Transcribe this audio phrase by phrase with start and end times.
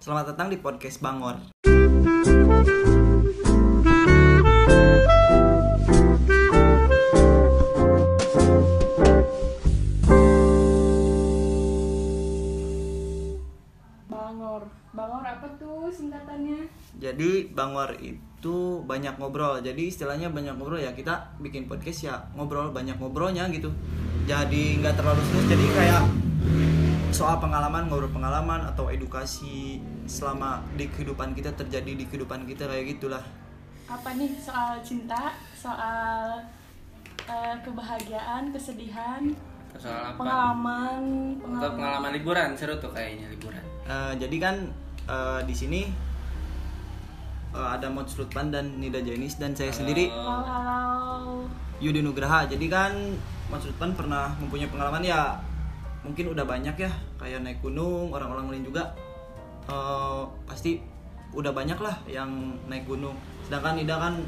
[0.00, 1.36] Selamat datang di podcast Bangor.
[14.08, 14.62] Bangor.
[14.96, 16.64] Bangor apa tuh singkatannya?
[16.96, 19.60] Jadi Bangor itu banyak ngobrol.
[19.60, 23.68] Jadi istilahnya banyak ngobrol ya kita bikin podcast ya ngobrol banyak ngobrolnya gitu.
[24.24, 25.44] Jadi nggak terlalu serius.
[25.52, 26.29] Jadi kayak
[27.10, 32.96] soal pengalaman ngobrol pengalaman atau edukasi selama di kehidupan kita terjadi di kehidupan kita kayak
[32.96, 33.22] gitulah.
[33.90, 36.38] Apa nih soal cinta, soal
[37.26, 39.26] eh, kebahagiaan, kesedihan,
[39.74, 41.02] soal apa pengalaman,
[41.42, 41.74] pengalaman.
[41.74, 44.56] pengalaman liburan seru tuh kayaknya liburan Eh, jadi kan
[45.10, 45.80] eh, di sini
[47.50, 51.42] eh, ada Mod Slutpan dan Nida Jainis dan saya sendiri Halo, halo.
[51.82, 52.46] Yudi Nugraha.
[52.46, 52.92] Jadi kan
[53.50, 55.49] Mas Lutfan pernah mempunyai pengalaman ya
[56.00, 56.90] mungkin udah banyak ya
[57.20, 58.96] kayak naik gunung orang-orang lain juga
[59.68, 60.80] eh, pasti
[61.30, 63.14] udah banyak lah yang naik gunung.
[63.46, 64.18] Sedangkan Nida kan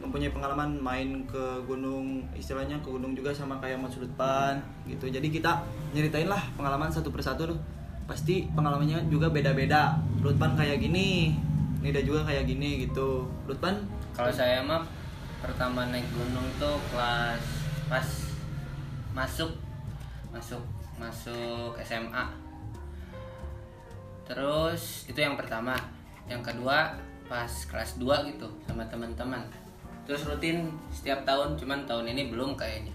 [0.00, 5.08] mempunyai pengalaman main ke gunung istilahnya ke gunung juga sama kayak Mas Lutfan gitu.
[5.08, 7.60] Jadi kita nyeritain lah pengalaman satu persatu tuh.
[8.04, 9.96] Pasti pengalamannya juga beda-beda.
[10.20, 11.36] Lutfan kayak gini,
[11.80, 13.28] Nida juga kayak gini gitu.
[13.48, 13.84] Lutfan
[14.16, 14.84] kalau saya mah
[15.44, 17.44] pertama naik gunung tuh kelas
[17.84, 18.08] pas
[19.12, 19.52] masuk
[20.32, 20.62] masuk
[20.96, 22.24] masuk SMA
[24.24, 25.76] terus itu yang pertama
[26.24, 29.44] yang kedua pas kelas 2 gitu sama teman-teman
[30.04, 32.92] terus rutin setiap tahun cuman tahun ini belum kayaknya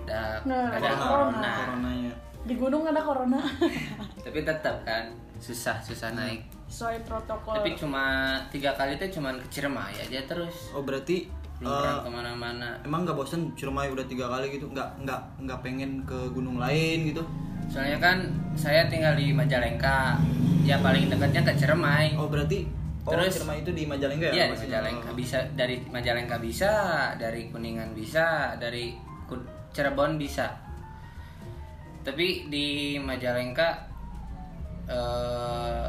[0.00, 0.98] ada Nah, ada corona.
[0.98, 2.12] corona coronanya.
[2.40, 3.38] Di gunung ada corona.
[4.24, 7.52] tapi tetap kan susah susah naik Sesuai protokol.
[7.52, 11.28] tapi cuma tiga kali tuh cuman ke Ciremai aja terus Oh berarti
[11.60, 12.68] pernah ke mana-mana.
[12.88, 14.66] emang nggak bosan Ciremai udah tiga kali gitu?
[14.72, 17.22] Nggak nggak nggak pengen ke gunung lain gitu?
[17.68, 18.18] Soalnya kan
[18.56, 20.16] saya tinggal di Majalengka.
[20.64, 22.16] Ya paling dekatnya ke Ciremai.
[22.16, 22.64] Oh berarti
[23.04, 24.32] oh, Terus- Ciremai itu di Majalengka ya?
[24.32, 24.58] Iya di?
[24.64, 25.08] Majalengka.
[25.12, 26.72] bisa dari Majalengka bisa
[27.20, 28.96] dari Kuningan bisa dari
[29.70, 30.50] Cirebon bisa.
[32.00, 33.86] Tapi di Majalengka
[34.88, 35.88] eh,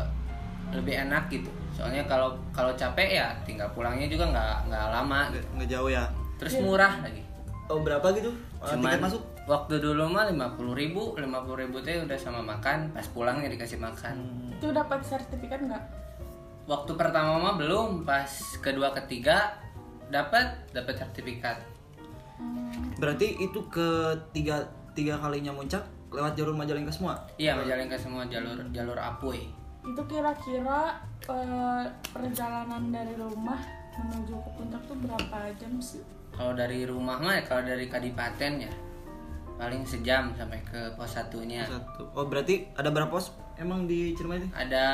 [0.76, 5.44] lebih enak gitu soalnya kalau kalau capek ya tinggal pulangnya juga nggak nggak lama nggak
[5.58, 6.06] nggak jauh ya.
[6.38, 7.26] Terus murah lagi.
[7.74, 8.30] Oh berapa gitu?
[8.62, 9.22] Eh, cuman tiket masuk?
[9.50, 13.50] waktu dulu mah lima puluh ribu lima puluh ribu teh udah sama makan pas pulangnya
[13.50, 14.14] dikasih makan.
[14.14, 14.54] Hmm.
[14.62, 15.84] Itu dapat sertifikat nggak?
[16.70, 18.30] waktu pertama mah belum pas
[18.62, 19.58] kedua ketiga
[20.14, 21.58] dapat dapat sertifikat.
[22.38, 27.16] Hmm, berarti itu ke tiga tiga kalinya muncak lewat jalur Majalengka semua?
[27.40, 29.50] Iya Majalengka semua jalur jalur apuy.
[29.82, 31.00] Itu kira-kira
[31.34, 33.60] eh, perjalanan dari rumah
[33.92, 36.04] menuju ke puncak tuh berapa jam sih?
[36.32, 38.72] kalau dari rumah mah ya, kalau dari kadipaten ya
[39.60, 43.30] paling sejam sampai ke pos satunya satu oh berarti ada berapa pos
[43.62, 44.86] emang di Ciremai ada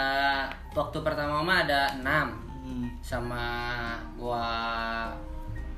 [0.75, 2.91] waktu pertama mah ada enam Hmm.
[2.99, 3.43] sama
[4.19, 4.43] gua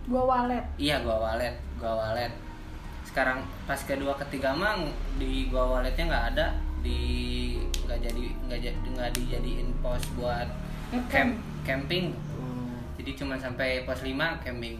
[0.09, 0.65] Gua walet.
[0.81, 2.33] Iya gua walet, gua walet.
[3.05, 4.89] Sekarang pas kedua ketiga mang
[5.21, 6.47] di gua waletnya nggak ada
[6.81, 10.45] di nggak jadi nggak jadi nggak dijadiin pos buat
[11.09, 11.33] camp
[11.65, 12.13] camping.
[12.37, 12.69] Oh.
[13.01, 14.13] Jadi cuma sampai pos 5
[14.45, 14.77] camping.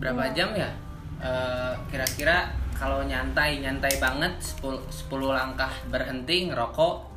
[0.00, 0.72] Berapa jam ya?
[1.20, 7.10] Eh, kira-kira kalau nyantai nyantai banget 10, 10 langkah berhenti ngerokok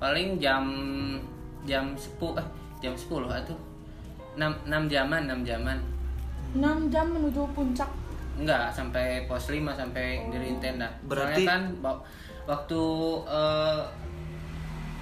[0.00, 0.64] paling jam
[1.66, 2.46] jam 10 eh
[2.78, 3.58] jam 10 atuh
[4.38, 5.78] 6, 6 jaman 6 jaman
[6.54, 7.90] 6 jam menuju puncak.
[8.38, 10.86] Enggak, sampai pos 5 sampai diriin tenda.
[11.06, 11.62] Berarti- Soalnya kan
[12.44, 12.82] waktu
[13.26, 13.82] eh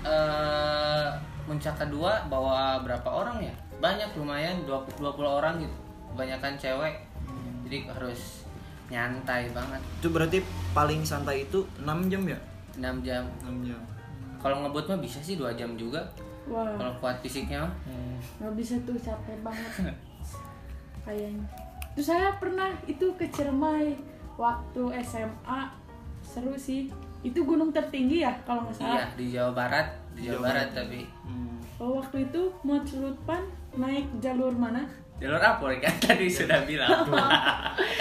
[0.03, 1.07] eh
[1.43, 3.55] puncak kedua bawa berapa orang ya?
[3.79, 5.77] Banyak lumayan 20 20 orang gitu.
[6.15, 6.95] Kebanyakan cewek.
[7.67, 8.45] Jadi harus
[8.93, 9.81] nyantai banget.
[9.97, 10.39] itu berarti
[10.77, 12.37] paling santai itu 6 jam ya
[12.77, 13.25] 6 jam.
[13.41, 13.81] 6 jam
[14.37, 16.03] Kalau ngebut mah bisa sih 2 jam juga.
[16.45, 17.73] Wah, Kalau kuat fisiknya mah.
[18.43, 19.95] nggak bisa tuh capek banget.
[21.03, 21.47] Kayaknya.
[21.95, 23.97] Terus saya pernah itu ke Ciremai
[24.37, 25.61] waktu SMA.
[26.21, 26.91] Seru sih.
[27.23, 28.99] Itu gunung tertinggi ya kalau nggak salah.
[28.99, 30.77] Iya, di Jawa Barat, di Jawa, Jawa Barat Barat.
[30.77, 31.57] tapi Hmm.
[31.79, 33.43] Oh, waktu itu mau Celutpan
[33.75, 34.83] naik jalur mana?
[35.19, 36.91] jalur apa kan tadi sudah bilang.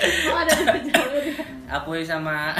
[0.02, 1.38] Oh, ada dua jalur ya.
[1.78, 2.52] Apuy sama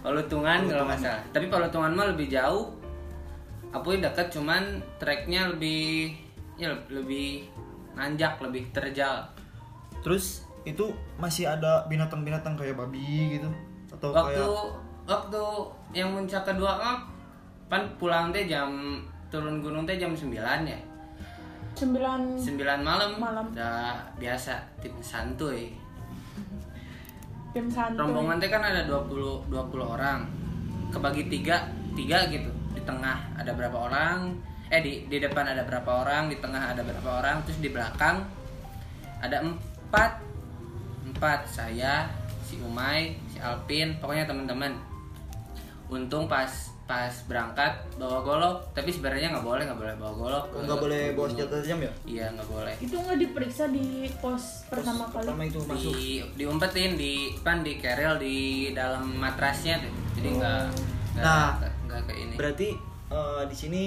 [0.00, 1.22] Palutungan kalau nggak salah.
[1.32, 2.68] Tapi Palutungan mah lebih jauh.
[3.72, 6.14] Apuy dekat cuman treknya lebih
[6.54, 7.48] ya lebih
[7.94, 9.26] nanjak, lebih terjal.
[10.04, 13.48] terus itu masih ada binatang-binatang kayak babi gitu
[13.88, 14.48] atau Waktu kayak
[15.04, 15.44] waktu
[15.92, 16.98] yang puncak kedua mah
[17.68, 20.32] pan pulang teh jam turun gunung teh jam 9
[20.64, 20.80] ya.
[21.74, 23.10] Sembilan 9 malam.
[23.18, 23.46] Malam.
[23.50, 25.74] Udah biasa tim santuy.
[27.52, 28.00] jam santuy.
[28.00, 30.24] Rombongan teh kan ada 20 20 orang.
[30.94, 31.66] Kebagi tiga,
[31.98, 32.50] tiga gitu.
[32.72, 34.34] Di tengah ada berapa orang
[34.72, 38.24] eh di di depan ada berapa orang di tengah ada berapa orang terus di belakang
[39.20, 40.18] ada empat
[41.12, 42.08] empat saya
[42.42, 44.74] si Umay si Alpin pokoknya teman-teman
[45.94, 46.50] untung pas
[46.84, 48.56] pas berangkat bawa golok.
[48.76, 50.44] Tapi sebenarnya nggak boleh nggak boleh bawa golok.
[50.52, 51.92] Ke nggak boleh bawa senjata tajam ya?
[52.04, 52.74] Iya nggak boleh.
[52.82, 53.86] Itu nggak diperiksa di
[54.20, 55.24] pos pertama kali.
[55.30, 55.92] pertama itu masuk.
[55.96, 56.04] di
[56.36, 58.36] diumpetin di pan di keril di
[58.76, 59.92] dalam matrasnya tuh.
[60.18, 60.62] Jadi nggak
[61.14, 61.50] nggak Nah,
[61.86, 62.34] nggak ke ini.
[62.34, 62.68] berarti
[63.08, 63.82] eh, di sini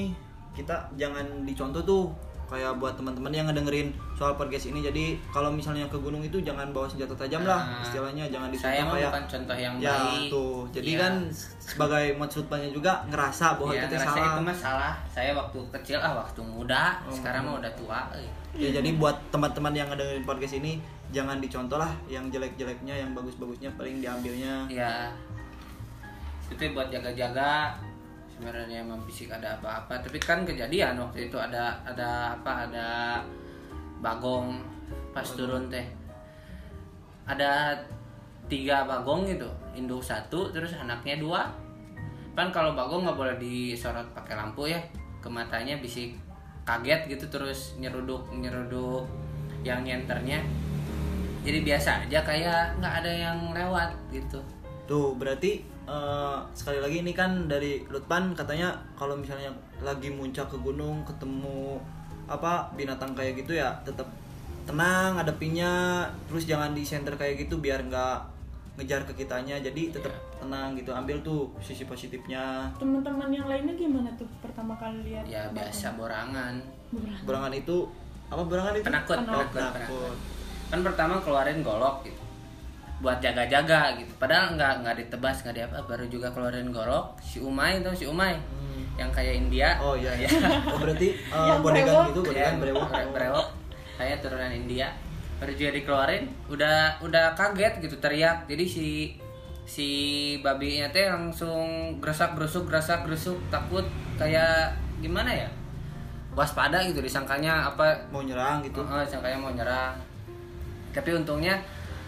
[0.55, 2.03] kita jangan dicontoh tuh
[2.47, 4.79] kayak buat teman-teman yang ngedengerin soal podcast ini.
[4.79, 8.23] Jadi kalau misalnya ke gunung itu jangan bawa senjata tajam lah Nah, istilahnya.
[8.27, 10.29] Jangan saya dicontoh mah kayak bukan contoh yang ya baik.
[10.29, 10.57] tuh.
[10.71, 10.99] Jadi Iya.
[10.99, 11.13] kan
[11.59, 14.27] sebagai maksudnya juga ngerasa bahwa Iya, kita ngerasa salah.
[14.27, 14.93] itu mah salah.
[15.07, 17.11] Saya waktu kecil ah waktu muda Oh.
[17.11, 18.29] sekarang mah udah tua eh.
[18.57, 23.69] ya jadi buat teman-teman yang ngedengerin podcast ini jangan dicontoh lah yang jelek-jeleknya yang bagus-bagusnya
[23.77, 24.65] paling diambilnya.
[24.67, 25.11] Ya
[26.47, 27.75] itu buat jaga-jaga
[28.37, 32.87] sebenarnya emang fisik ada apa-apa tapi kan kejadian waktu itu ada ada apa ada
[33.97, 34.61] bagong
[35.09, 35.81] pas turun teh.
[37.25, 37.73] Ada
[38.45, 41.49] tiga bagong gitu induk satu terus anaknya dua.
[42.37, 44.77] Kan kalau bagong nggak boleh disorot pakai lampu ya
[45.17, 46.05] ke matanya bisa
[46.61, 49.09] kaget gitu terus nyeruduk nyeruduk
[49.65, 50.45] yang nyenternya.
[51.41, 54.37] Jadi biasa aja kayak nggak ada yang lewat gitu.
[54.85, 59.49] Tuh, berarti eh, sekali lagi ini kan dari Lutpan katanya kalau misalnya
[59.79, 61.79] lagi muncak ke gunung ketemu
[62.25, 64.03] apa binatang kayak gitu ya tetap
[64.63, 68.19] tenang hadapinnya terus jangan di center kayak gitu biar nggak
[68.75, 74.11] ngejar ke kitanya jadi tetap tenang gitu ambil tuh sisi positifnya Teman-teman yang lainnya gimana
[74.13, 75.23] tuh pertama kali lihat?
[75.25, 76.59] ya biasa borangan
[76.91, 77.19] Beneran.
[77.23, 77.87] berangan itu
[78.27, 79.31] apa berangan itu penakut Penakut.
[79.31, 79.73] penakut, Penakut.
[79.73, 80.15] penakut.
[80.67, 82.21] kan pertama keluarin golok gitu
[82.97, 84.09] buat jaga-jaga gitu.
[84.17, 88.05] Padahal nggak nggak ditebas nggak di apa baru juga keluarin golok si Umay itu si
[88.05, 88.33] Umay?
[88.33, 88.83] Hmm.
[88.97, 89.77] yang kayak India.
[89.77, 90.25] Oh iya iya.
[90.73, 92.05] Oh berarti eh, Yang bodegan brewok.
[92.07, 92.87] gitu ya, bodegan brewok.
[92.89, 93.47] bre- brewok.
[93.93, 94.89] Saya turunan India.
[95.37, 98.49] Baru juga dikeluarin udah udah kaget gitu teriak.
[98.49, 98.87] Jadi si
[99.63, 99.89] si
[100.39, 101.65] babinya teh langsung
[102.01, 103.37] gerasak gerusuk gerasak gerusuk.
[103.47, 103.85] Takut
[104.17, 105.49] kayak gimana ya?
[106.33, 108.81] Waspada gitu disangkanya apa mau nyerang gitu.
[108.81, 109.93] Heeh, sangkanya mau nyerang.
[110.89, 111.53] Tapi untungnya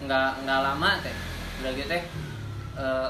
[0.03, 1.15] nggak nggak lama teh.
[1.59, 2.03] Udah gitu teh
[2.79, 3.09] eh,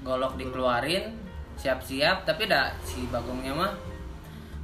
[0.00, 1.12] golok dikeluarin
[1.60, 3.72] siap-siap tapi dah si bagongnya mah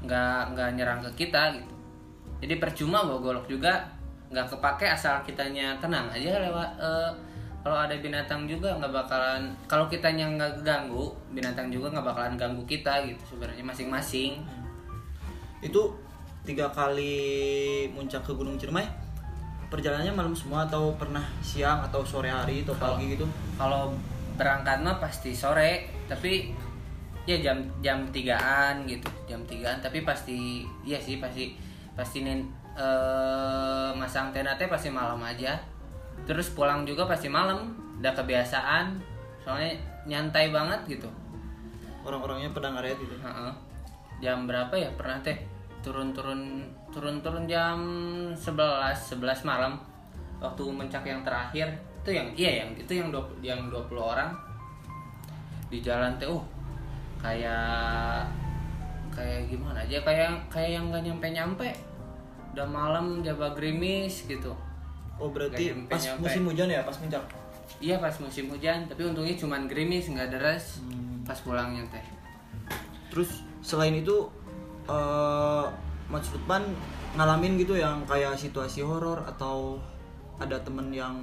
[0.04, 1.72] nggak nggak nyerang ke kita gitu.
[2.44, 3.84] Jadi percuma bawa golok juga
[4.32, 7.10] nggak kepake asal kitanya tenang aja lewat eh,
[7.66, 12.62] kalau ada binatang juga nggak bakalan kalau kitanya nggak ganggu binatang juga nggak bakalan ganggu
[12.68, 14.40] kita gitu sebenarnya masing-masing.
[15.64, 15.96] Itu
[16.46, 19.05] tiga kali muncak ke Gunung Ciremai
[19.66, 23.26] perjalanannya malam semua atau pernah siang atau sore hari atau Kalau- pagi gitu?
[23.58, 23.92] kalau
[24.36, 26.52] berangkat mah pasti sore tapi
[27.26, 29.82] ya jam jam tigaan gitu jam tigaan.
[29.82, 31.58] Tapi pasti iya sih pasti
[31.98, 32.46] pasti nin,
[32.78, 35.58] eh, masang tenda teh pasti malam aja.
[36.28, 39.00] Terus pulang juga pasti malam udah kebiasaan
[39.42, 39.74] soalnya
[40.06, 41.08] nyantai banget gitu.
[42.06, 43.18] Orang-orangnya pedang area gitu?
[43.18, 43.52] Heeh.
[44.16, 44.88] jam berapa ya?
[44.96, 45.36] Pernah teh
[45.86, 47.78] turun-turun turun-turun jam
[48.34, 49.78] 11 11 malam.
[50.42, 51.70] Waktu mencak yang terakhir
[52.02, 54.34] itu yang iya yang itu yang 20, yang 20 orang.
[55.70, 56.42] Di jalan teh uh
[57.22, 58.26] kayak
[59.14, 61.68] kayak gimana aja kayak kayak yang nggak nyampe nyampe.
[62.58, 64.50] Udah malam jaba gerimis gitu.
[65.22, 67.22] Oh berarti Nggak pas musim hujan ya pas muncak
[67.82, 70.82] iya pas musim hujan tapi untungnya cuman gerimis nggak deras.
[71.22, 72.06] Pas pulangnya teh.
[73.11, 74.26] Terus selain itu
[74.87, 75.64] eh
[76.07, 76.62] Mas Lutman
[77.14, 79.81] ngalamin gitu yang kayak situasi horor atau
[80.37, 81.16] ada temen yang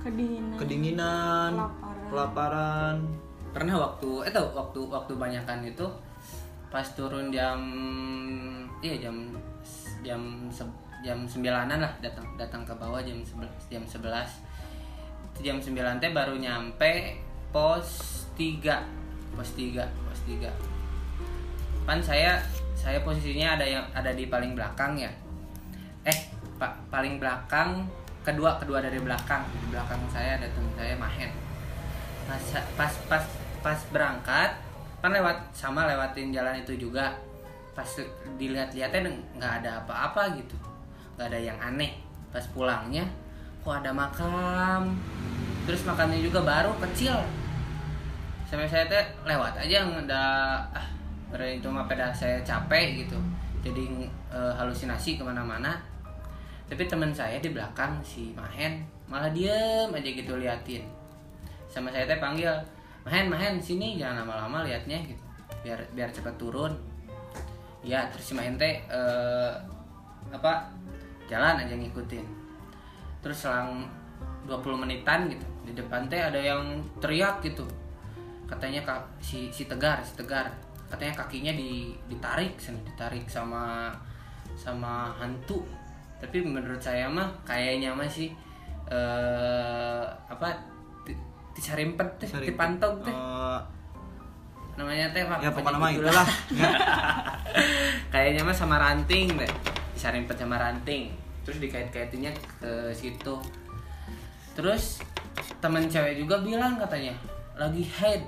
[0.00, 0.56] Kedinginan.
[0.56, 2.08] kedinginan Kelaparan.
[2.10, 2.96] kelaparan
[3.50, 5.86] pernah waktu eh tau waktu waktu banyakan itu
[6.68, 7.60] pas turun jam
[8.80, 9.30] iya jam
[10.02, 10.66] jam se-
[11.00, 14.30] jam sembilanan lah datang datang ke bawah jam sebelas jam sebelas
[15.30, 17.86] itu jam sembilan teh baru nyampe pos
[18.34, 18.82] tiga
[19.32, 20.50] pos tiga pos tiga
[21.84, 22.40] kan saya
[22.84, 25.08] saya posisinya ada yang ada di paling belakang ya.
[26.04, 26.18] Eh
[26.60, 27.88] pak paling belakang
[28.20, 29.40] kedua kedua dari belakang.
[29.56, 31.32] Di belakang saya ada teman saya Mahen.
[32.28, 32.44] Pas
[32.76, 33.24] pas pas
[33.64, 34.52] pas berangkat
[35.00, 37.16] kan lewat sama lewatin jalan itu juga.
[37.72, 37.88] Pas
[38.36, 39.08] dilihat-lihatnya
[39.40, 40.54] nggak ada apa-apa gitu.
[41.16, 41.96] Nggak ada yang aneh.
[42.28, 43.08] Pas pulangnya
[43.64, 44.92] kok ada makam.
[45.64, 47.16] Terus makamnya juga baru kecil.
[48.44, 50.93] Sampai saya teh lewat aja nggak ah
[51.34, 53.18] berarti itu mah pada saya capek gitu.
[53.66, 55.74] Jadi eh, halusinasi ke mana-mana.
[56.70, 60.86] Tapi teman saya di belakang si Mahen malah diem aja gitu liatin.
[61.66, 62.54] Sama saya teh panggil
[63.02, 65.18] Mahen Mahen sini jangan lama-lama liatnya gitu.
[65.66, 66.70] Biar biar cepat turun.
[67.82, 69.52] Ya terus si main teh eh,
[70.30, 70.70] apa
[71.26, 72.24] jalan aja ngikutin.
[73.26, 73.90] Terus selang
[74.46, 77.66] 20 menitan gitu di depan teh ada yang teriak gitu.
[78.46, 78.86] Katanya
[79.18, 80.52] si si tegar si tegar
[80.94, 83.90] katanya kakinya di ditarik sana ditarik sama
[84.54, 85.66] sama hantu.
[86.22, 88.30] Tapi menurut saya mah kayaknya mah sih
[88.86, 90.54] eh apa
[91.02, 91.18] di-
[91.58, 93.10] disarimpet teh dipantog teh.
[93.10, 93.60] Eh,
[94.78, 96.28] namanya teh apa ya apa pokoknya mah gitu itulah.
[98.14, 99.52] Kayaknya mah sama ranting deh
[99.98, 101.10] disarimpet sama ranting.
[101.42, 102.30] Terus dikait-kaitinnya
[102.62, 103.36] ke situ.
[104.54, 105.02] Terus
[105.58, 107.12] teman cewek juga bilang katanya
[107.58, 108.22] lagi head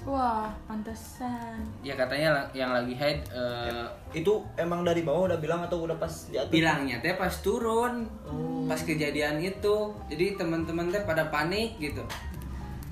[0.00, 1.60] Wah, pantesan.
[1.84, 3.84] ya katanya yang lagi head eh,
[4.16, 6.48] itu emang dari bawah udah bilang atau udah pas di atas?
[6.48, 8.08] bilangnya teh pas turun
[8.64, 9.92] pas kejadian itu.
[10.08, 12.00] Jadi teman-teman teh pada panik gitu.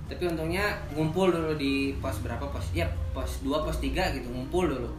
[0.09, 2.77] Tapi untungnya ngumpul dulu di pos berapa pos?
[2.77, 4.91] Ya pos 2 pos 3 gitu ngumpul dulu.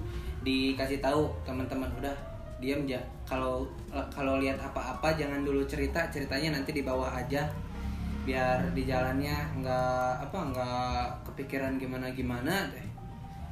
[0.41, 2.13] Dikasih tahu teman-teman udah
[2.59, 3.63] diam ya kalau
[4.11, 7.47] kalau lihat apa-apa jangan dulu cerita ceritanya nanti di bawah aja
[8.27, 12.88] biar di jalannya nggak apa nggak kepikiran gimana gimana deh.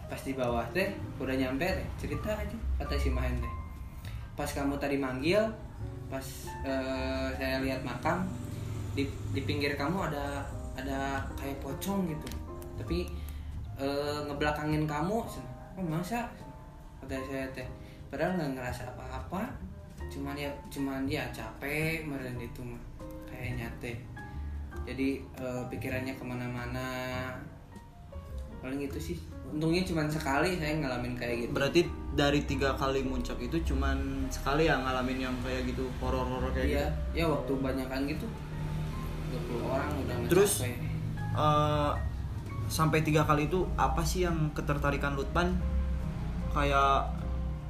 [0.08, 3.54] Pas di bawah teh udah nyampe deh cerita aja kata si Mahen teh.
[4.36, 5.42] Pas kamu tadi manggil
[6.08, 6.24] pas
[6.64, 8.24] eh, saya lihat makam
[8.96, 9.04] di,
[9.36, 10.46] di pinggir kamu ada
[10.80, 12.28] ada kayak pocong gitu.
[12.80, 13.08] Tapi
[13.80, 15.18] eh, ngebelakangin kamu
[15.78, 16.28] oh masa?
[17.04, 17.68] Kata saya teh.
[18.08, 19.44] Padahal nggak ngerasa apa-apa.
[20.08, 22.80] Cuman ya cuman ya capek meren itu mah.
[23.28, 23.98] Kayaknya teh
[24.84, 26.88] jadi eh, pikirannya ke mana-mana.
[28.62, 29.18] Paling itu sih.
[29.48, 31.52] Untungnya cuma sekali saya ngalamin kayak gitu.
[31.56, 31.82] Berarti
[32.18, 36.86] dari tiga kali muncak itu cuman sekali ya ngalamin yang kayak gitu horor-horor kayak iya
[37.14, 37.24] gitu?
[37.24, 38.28] ya waktu banyakan gitu.
[39.28, 40.52] 20 orang udah Terus?
[41.38, 41.92] Eh,
[42.68, 45.56] sampai tiga kali itu apa sih yang ketertarikan Lutpan
[46.52, 47.08] kayak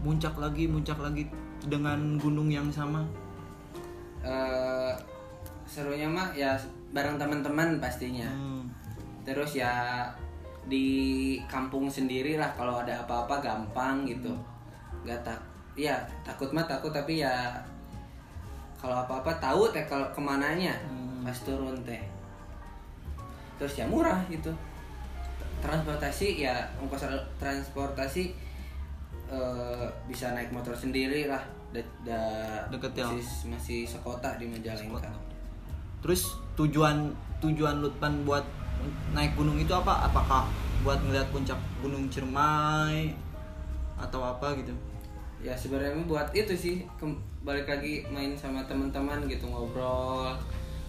[0.01, 1.29] muncak lagi muncak lagi
[1.67, 3.05] dengan gunung yang sama?
[4.23, 4.93] Eh,
[5.67, 6.55] serunya mah ya
[6.91, 8.27] bareng teman-teman pastinya.
[8.27, 8.63] Hmm.
[9.27, 10.07] terus ya
[10.71, 14.31] di kampung sendiri lah kalau ada apa-apa gampang gitu.
[15.03, 15.39] Nggak tak
[15.75, 17.51] ya takut mah takut tapi ya
[18.79, 21.27] kalau apa-apa tahu teh kalau ke mananya Hmm.
[21.27, 21.99] pas turun teh.
[23.59, 24.53] Terus ya murah gitu
[25.57, 27.03] transportasi ya ongkos
[27.41, 28.31] transportasi
[29.27, 31.43] eh, bisa naik motor sendiri lah.
[31.75, 33.03] Da- da- Deket ya?
[33.11, 35.11] masih, masih sekota di Majalengka
[36.01, 38.45] terus tujuan tujuan Lutpan buat
[39.13, 40.09] naik gunung itu apa?
[40.09, 40.49] Apakah
[40.81, 43.13] buat ngeliat puncak gunung Ciremai
[43.97, 44.73] atau apa gitu?
[45.37, 46.75] Ya sebenarnya buat itu sih
[47.45, 50.33] balik lagi main sama teman-teman gitu ngobrol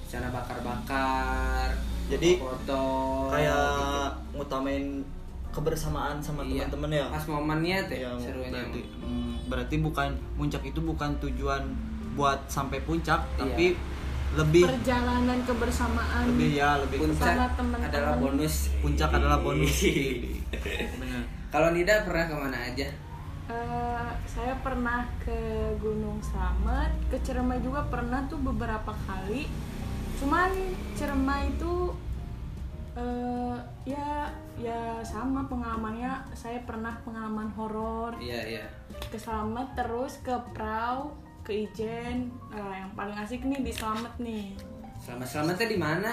[0.08, 1.68] sana bakar-bakar
[2.08, 2.82] Jadi, foto
[3.28, 5.04] kayak ngutamain
[5.52, 7.06] kebersamaan sama Iya, teman-teman ya?
[7.12, 10.08] Pas momennya teh Ya, serunya berarti hmm, berarti bukan
[10.40, 11.62] puncak itu bukan tujuan
[12.16, 13.38] buat sampai puncak Iya.
[13.44, 13.66] tapi
[14.30, 16.24] lebih Perjalanan kebersamaan.
[16.28, 17.88] lebih ya lebih puncak Sama teman-teman.
[17.88, 19.76] adalah bonus puncak adalah bonus
[21.00, 22.88] benar kalau Nida pernah ke mana aja
[23.48, 25.32] Eh, saya pernah ke
[25.80, 29.48] Gunung Slamet, ke Ciremai juga pernah tuh beberapa kali.
[30.20, 30.52] Cuman
[30.92, 31.96] Ciremai itu
[32.92, 33.56] eh
[33.86, 36.28] ya ya sama pengalamannya.
[36.36, 38.64] Saya pernah pengalaman horor iya iya
[39.08, 41.16] ke Slamet terus ke Prau,
[41.48, 42.28] ke Ijen.
[42.52, 44.52] Nah, yang paling asik nih di Slamet nih.
[45.00, 46.10] selamat selamatnya di mana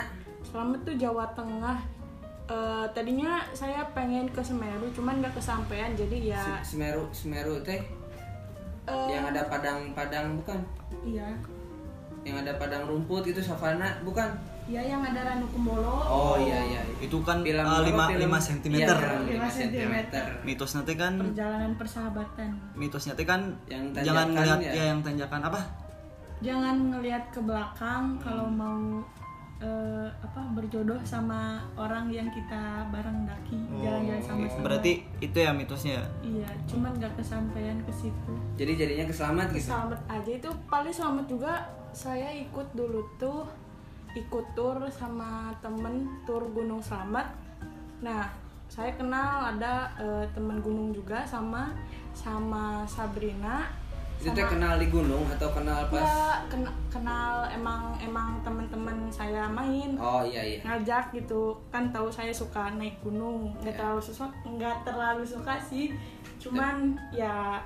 [0.48, 1.84] Slamet tuh Jawa Tengah.
[2.46, 5.92] Eh, tadinya saya pengen ke Semeru, cuman nggak kesampaian.
[5.92, 7.84] Jadi ya Se- Semeru Semeru teh
[8.88, 10.60] eh, yang ada padang-padang bukan
[11.02, 11.34] iya.
[12.22, 14.30] yang ada padang rumput itu savana bukan
[14.66, 15.94] Ya yang ada Ranu Kumbolo.
[16.02, 18.18] oh iya iya itu kan Film lima film?
[18.20, 22.50] lima Iya, sentimeter film lima Lima sentimeter mitos nanti kan Perjalanan persahabatan.
[22.74, 24.72] mitosnya teh kan Yang jangan ngeliat ya?
[24.74, 25.62] ya yang tanjakan apa
[26.38, 29.00] Jangan ngelihat ke belakang kalau mau
[29.58, 34.62] eh, apa berjodoh sama orang yang kita bareng daki jalan-jalan sama-sama.
[34.62, 36.06] berarti itu ya mitosnya ya?
[36.22, 38.34] iya, cuman nggak kesampaian ke situ.
[38.56, 41.54] jadi jadinya keselamat gitu Selamat aja itu paling selamat juga
[41.92, 43.48] saya ikut dulu tuh
[44.16, 47.28] ikut tur sama temen tur Gunung Slamet.
[48.00, 48.24] Nah,
[48.66, 51.70] saya kenal ada eh, temen gunung juga sama
[52.16, 53.68] sama Sabrina.
[54.16, 59.92] itu kenal di gunung atau kenal pas Ya, kena- kenal emang emang teman-teman saya main.
[60.00, 60.60] Oh iya iya.
[60.64, 61.52] Ngajak gitu.
[61.68, 63.52] Kan tahu saya suka naik gunung.
[63.60, 63.80] Nggak Ya.
[63.84, 65.92] terlalu suka nggak terlalu suka sih.
[66.40, 67.60] Cuman ya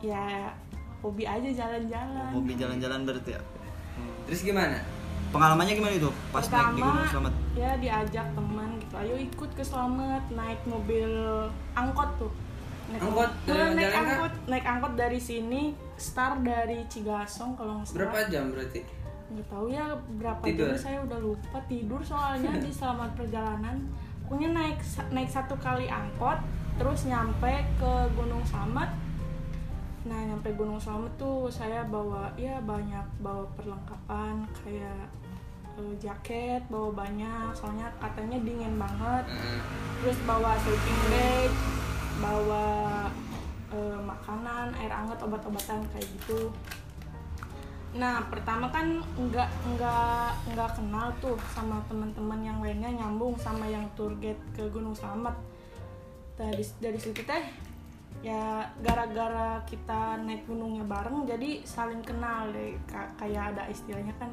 [0.00, 0.48] ya
[1.04, 2.32] hobi aja jalan-jalan.
[2.32, 3.42] Hobi jalan-jalan berarti ya?
[4.24, 4.80] Terus gimana
[5.30, 6.10] pengalamannya gimana itu?
[6.30, 7.32] Pas naik di pertama Gunung Selamat.
[7.54, 8.94] ya diajak teman gitu.
[8.98, 11.10] Ayo ikut ke Slamet naik mobil
[11.72, 12.32] angkot tuh.
[12.90, 13.30] Naik Angkot?
[13.46, 14.32] dari Nah, naik angkot.
[14.50, 15.62] Naik angkot dari sini
[15.94, 17.98] start dari Cigasong kalau nggak salah.
[18.02, 18.80] Berapa jam berarti?
[19.30, 19.86] nggak tahu ya
[20.18, 20.74] berapa Tidur?
[20.74, 21.58] jam saya udah lupa.
[21.70, 23.78] Tidur soalnya di selamat perjalanan.
[24.26, 24.78] Pokoknya naik
[25.14, 26.42] naik satu kali angkot
[26.74, 28.90] terus nyampe ke Gunung Slamet.
[30.00, 35.06] Nah nyampe Gunung Slamet tuh saya bawa ya banyak bawa perlengkapan kayak
[35.80, 37.56] eh, jaket bawa banyak.
[37.56, 39.24] Soalnya katanya dingin banget.
[39.26, 39.60] Heeh.
[40.00, 41.52] terus bawa sleeping bag
[42.20, 42.64] bawa
[43.68, 46.48] eh, makanan air hangat obat-obatan kayak gitu.
[47.90, 53.82] Nah pertama kan nggak nggak nggak kenal tuh sama teman-teman yang lainnya nyambung sama yang
[53.92, 55.34] tour guide ke Gunung Slamet
[56.38, 57.44] dari dari situ teh
[58.20, 64.28] ya gara-gara kita naik gunungnya bareng jadi saling kenal deh Ka- kayak ada istilahnya kan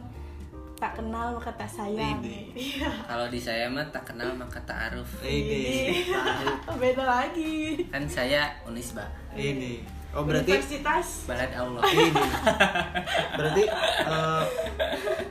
[0.77, 2.22] tak kenal maka tak sayang.
[2.53, 2.86] Iya.
[3.03, 5.10] Kalau di saya mah tak kenal maka tak aruf.
[5.22, 6.05] ini
[6.81, 9.05] beda lagi Kan saya Unisba.
[9.34, 9.81] ini
[10.13, 11.81] oh berarti universitas Balad Allah.
[11.84, 12.10] ini
[13.34, 13.63] berarti
[14.05, 14.43] eh,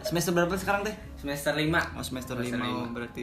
[0.03, 1.63] semester berapa sekarang teh Semester 5.
[1.95, 2.79] oh semester Semester lima lima.
[2.81, 3.23] oh, berarti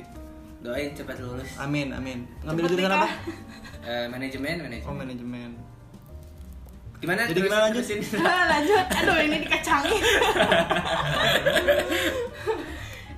[0.59, 1.59] Doain cepat lulus.
[1.59, 3.09] amin amin ngambil jurusan apa
[3.83, 5.51] Eh, manajemen, oh manajemen.
[7.03, 7.27] Gimana?
[7.27, 7.83] Jadi gimana lanjut?
[8.23, 10.01] lanjut aduh ini dikacangin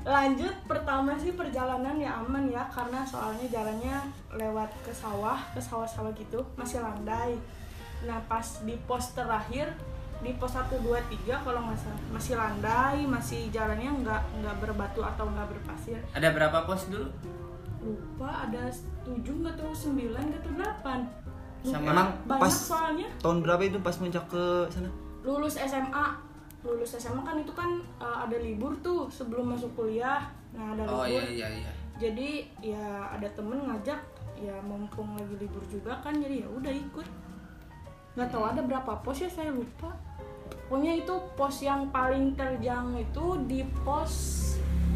[0.06, 3.98] lanjut pertama sih perjalanan ya aman ya karena soalnya jalannya
[4.34, 7.38] lewat ke sawah ke sawah-sawah gitu masih landai
[8.06, 9.70] nah pas di pos terakhir
[10.22, 15.02] di pos 1, 2, 3 kalau nggak salah masih landai masih jalannya nggak nggak berbatu
[15.06, 17.10] atau nggak berpasir Ada berapa pos dulu?
[17.86, 18.66] lupa ada
[19.06, 21.25] 7 nggak tahu 9 nggak tahu 8
[21.66, 23.08] Sama- emang banyak pas soalnya.
[23.18, 24.90] tahun berapa itu pas puncak ke sana?
[25.22, 26.06] Lulus SMA
[26.62, 30.26] lulus SMA kan itu kan uh, ada libur tuh sebelum masuk kuliah.
[30.52, 31.22] Nah ada Oh libur.
[31.30, 31.72] iya iya iya.
[31.96, 32.30] jadi
[32.60, 34.02] ya ada temen ngajak
[34.36, 37.08] ya mumpung lagi libur juga kan jadi ya udah ikut.
[38.14, 39.94] Nggak tahu ada berapa pos ya saya lupa.
[40.66, 44.14] Pokoknya itu pos yang paling terjang itu di pos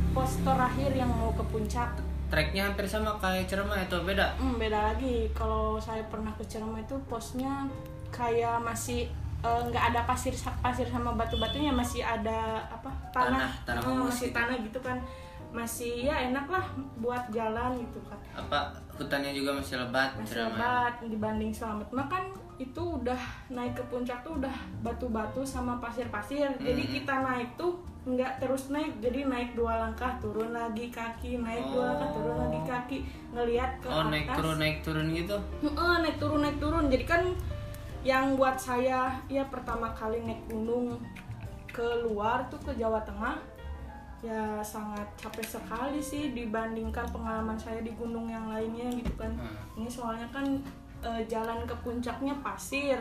[0.09, 1.93] pos terakhir yang mau ke puncak
[2.29, 4.37] Treknya hampir sama kayak Ciremai atau beda?
[4.37, 5.25] Hmm, beda lagi.
[5.33, 7.65] Kalau saya pernah ke Ciremai itu posnya
[8.09, 13.81] kayak masih eh, nggak ada pasir pasir sama batu-batunya masih ada apa tanah Tanah, tanah
[13.85, 14.35] humus masih gitu.
[14.35, 14.97] tanah gitu kan
[15.49, 16.61] masih ya enak lah
[16.97, 22.23] buat jalan gitu kan Apa hutannya juga masih lebat masih lebat dibanding selamat makan
[22.59, 23.17] itu udah
[23.49, 24.51] naik ke puncak tuh udah
[24.83, 26.93] batu-batu sama pasir-pasir jadi Hmm.
[26.93, 31.93] kita naik tuh nggak terus naik jadi naik dua langkah turun lagi kaki naik dua
[31.93, 32.97] langkah turun lagi kaki
[33.35, 34.11] ngelihat ke Oh atas.
[34.15, 35.37] naik turun naik turun gitu?
[35.61, 36.85] Heeh, naik turun naik turun.
[36.87, 37.21] Jadi kan
[37.99, 40.95] yang buat saya ya pertama kali naik gunung
[41.69, 43.35] keluar tuh ke Jawa Tengah
[44.19, 49.31] ya sangat capek sekali sih dibandingkan pengalaman saya di gunung yang lainnya gitu kan.
[49.35, 49.79] Hmm.
[49.79, 50.43] ini soalnya kan
[51.03, 52.99] eh, jalan ke puncaknya pasir.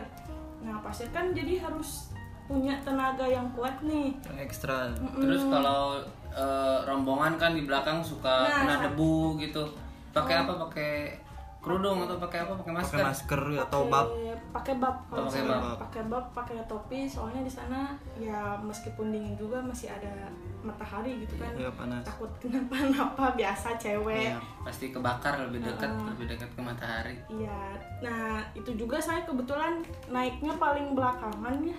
[0.59, 2.08] Nah pasir kan jadi harus
[2.49, 5.21] punya tenaga yang kuat nih ekstra Mm-mm.
[5.21, 9.61] Terus kalau eh, rombongan kan di belakang suka Nah, kena debu gitu.
[10.09, 10.57] Pakai apa?
[10.59, 11.13] Pakai
[11.59, 12.53] kerudung atau pakai apa?
[12.55, 12.97] Pakai masker?
[12.97, 15.61] pakai masker atau bab Pakai- pakai bab Oh, pakai bab.
[15.77, 20.25] pakai bab pakai topi soalnya di sana ya meskipun dingin juga masih ada
[20.59, 24.41] matahari gitu kan ya panas takut kenapa-napa biasa cewek Iya.
[24.59, 26.07] Pasti kebakar lebih dekat, Heeh.
[26.09, 27.15] lebih dekat ke matahari.
[27.29, 27.61] iya
[27.99, 31.77] nah itu juga saya kebetulan naiknya paling belakangan ya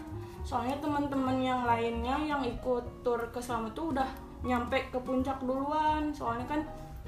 [0.50, 4.10] soalnya teman-teman yang lainnya yang ikut tur ke Selamat tuh udah
[4.42, 6.10] nyampe ke puncak duluan.
[6.10, 6.60] Soalnya kan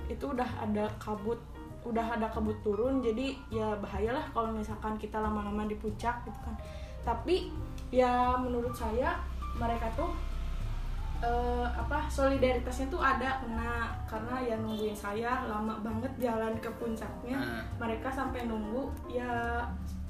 [0.07, 1.43] itu udah ada kabut
[1.83, 6.55] udah ada kabut turun jadi ya bahayalah kalau misalkan kita lama-lama di puncak gitu kan.
[7.03, 7.51] Tapi
[7.91, 9.19] ya menurut saya
[9.59, 10.15] mereka tuh
[11.23, 17.39] eh, apa solidaritasnya tuh ada kena karena ya nungguin saya lama banget jalan ke puncaknya
[17.39, 17.63] Nah.
[17.79, 19.63] mereka sampai nunggu ya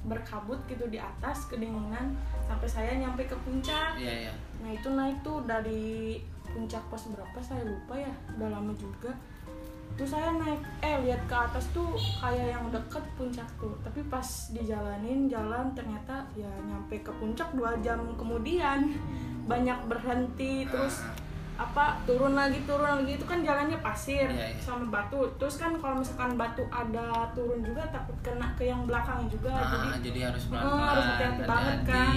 [0.03, 2.11] berkabut gitu di atas kedinginan
[2.43, 4.33] sampai saya nyampe ke puncak Iya iya.
[4.59, 9.13] nah itu naik tuh dari puncak pos berapa saya lupa ya udah lama juga
[9.93, 13.73] tuh saya naik eh lihat ke atas tuh kayak yang deket puncak tuh.
[13.79, 18.89] Tapi pas dijalanin jalan ternyata ya nyampe ke puncak dua jam kemudian.
[19.43, 21.03] Banyak berhenti terus
[21.53, 23.13] apa turun lagi turun lagi.
[23.13, 24.57] Itu kan jalannya pasir Iya, iya.
[24.57, 25.29] sama batu.
[25.37, 29.53] Terus kan kalau misalkan batu ada turun juga takut kena ke yang belakang juga.
[29.53, 31.45] Jadi Ah, jadi harus Oh, pelan-pelan, harus hati-hati.
[31.45, 32.13] banget, kan.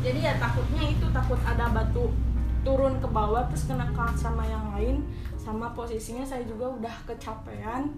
[0.00, 2.08] jadi ya takutnya itu takut ada batu
[2.64, 5.04] turun ke bawah terus kena ke sama yang lain
[5.40, 7.88] sama posisinya saya juga udah kecapean.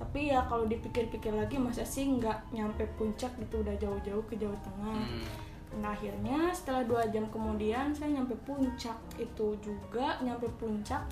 [0.00, 4.56] Tapi ya kalau dipikir-pikir lagi masa sih nggak nyampe puncak gitu udah jauh-jauh ke Jawa
[4.60, 5.06] Tengah.
[5.06, 5.26] Hmm.
[5.70, 8.98] nah akhirnya setelah dua jam kemudian saya nyampe puncak.
[9.14, 11.06] Itu juga nyampe puncak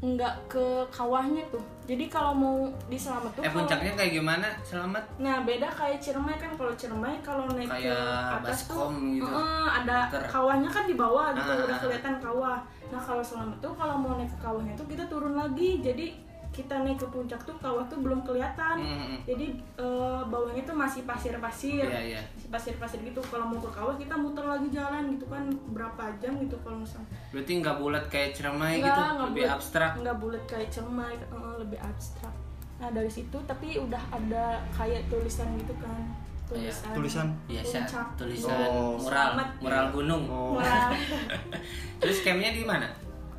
[0.00, 2.56] nggak ke kawahnya tuh jadi kalau mau
[2.88, 7.20] di Selamat tuh eh puncaknya kayak gimana selamat Nah beda kayak Ciremai kan kalau Ciremai
[7.20, 7.92] kalau naik ke
[8.40, 9.28] atas tuh gitu.
[9.28, 10.24] eh, ada Muter.
[10.24, 12.58] kawahnya kan di bawah gitu Ah, udah ah, kelihatan kawah.
[12.88, 16.29] Nah kalau selamat tuh kalau mau naik ke kawahnya tuh kita turun lagi jadi
[16.60, 18.76] kita naik ke puncak tuh kawah tuh belum kelihatan.
[18.76, 21.82] Hmm, Jadi eh, bawahnya tuh masih pasir-pasir.
[21.82, 22.20] Iya, iya.
[22.30, 23.20] Masih Pasir-pasir gitu.
[23.22, 27.08] Kalau mau ke kawah kita muter lagi jalan gitu kan berapa jam gitu kalau misalnya.
[27.30, 31.54] berarti nggak bulat kayak ceramai Nggak, gitu nggak lebih abstrak nggak bulat kayak cermai eh,
[31.56, 32.34] lebih abstrak
[32.76, 36.00] nah dari situ tapi udah ada kayak tulisan gitu kan
[36.44, 37.26] tulisan Tulisan?
[37.46, 38.06] biasa puncak.
[38.16, 38.96] tulisan Oh.
[38.96, 39.48] mural Selamat.
[39.60, 40.58] mural gunung Oh.
[42.00, 42.88] Terus campnya di mana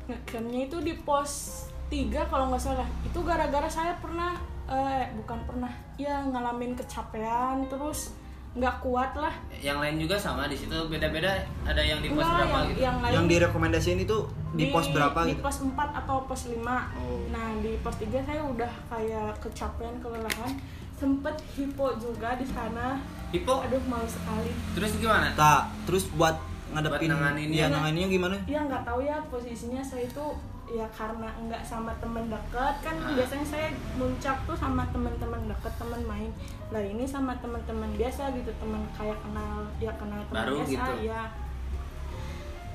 [0.02, 2.88] ngecampnya itu di pos 3 kalau nggak salah.
[3.04, 4.32] Itu gara-gara saya pernah
[4.64, 8.16] eh bukan pernah ya ngalamin kecapean terus
[8.52, 9.32] nggak kuat lah.
[9.58, 11.44] Yang lain juga sama di situ beda-beda.
[11.64, 12.80] Ada yang di pos Enggak, berapa yang, gitu?
[12.80, 14.18] yang lain Yang direkomendasiin itu
[14.52, 15.40] di, pos berapa di gitu?
[15.40, 15.72] pos 4
[16.04, 17.20] atau pos 5 Oh.
[17.28, 20.52] nah di pos 3 saya udah kayak kecapean kelelahan.
[20.96, 22.96] Sempet hipo juga di sana.
[23.28, 23.60] Hipo?
[23.60, 24.52] Aduh malu sekali.
[24.72, 25.32] Terus gimana?
[25.34, 26.36] Tak, terus buat
[26.70, 27.58] ngadepin Buat nanganinnya.
[27.58, 28.36] ya nanganinnya gimana?
[28.46, 29.82] ya nggak tahu ya posisinya.
[29.82, 30.24] Saya itu
[30.72, 33.12] ya karena nggak sama temen deket kan Ah.
[33.12, 36.30] biasanya saya muncak tuh sama teman-teman deket teman main.
[36.72, 40.92] Lah ini sama teman-teman biasa gitu teman kayak kenal ya kenal teman Baru biasa gitu.
[41.04, 41.22] ya.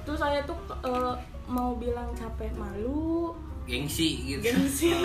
[0.05, 3.33] Terus saya tuh eh, mau bilang capek malu
[3.65, 4.45] gengsi gitu.
[4.45, 4.93] gengsi.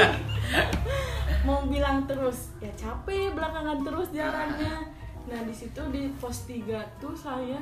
[1.43, 4.87] Mau bilang terus ya capek belakangan terus jalannya.
[5.27, 7.59] Nah di situ di pos 3 tuh saya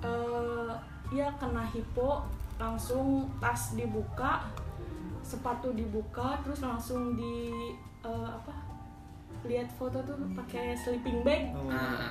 [0.00, 0.72] eh,
[1.12, 4.46] ya kena hipo langsung tas dibuka
[5.20, 7.50] sepatu dibuka terus langsung di
[8.00, 8.52] eh, apa
[9.44, 11.68] lihat foto tuh pakai sleeping bag Oh.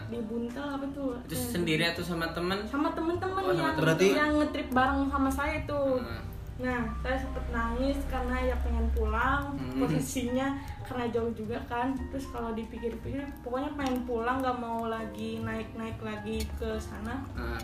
[0.08, 4.38] Dibuntel apa tuh terus Eh, sendiri atau sama temen sama temen-temen Oh, yang Berarti- yang
[4.38, 6.22] ngetrip bareng sama saya tuh Nah,
[6.54, 9.74] Nah, saya sempet nangis karena ya pengen pulang Hmm.
[9.76, 10.54] posisinya
[10.84, 11.98] karena jauh juga kan.
[12.08, 17.26] Terus kalau dipikir-pikir, pokoknya pengen pulang nggak mau lagi naik-naik lagi ke sana.
[17.34, 17.58] nah,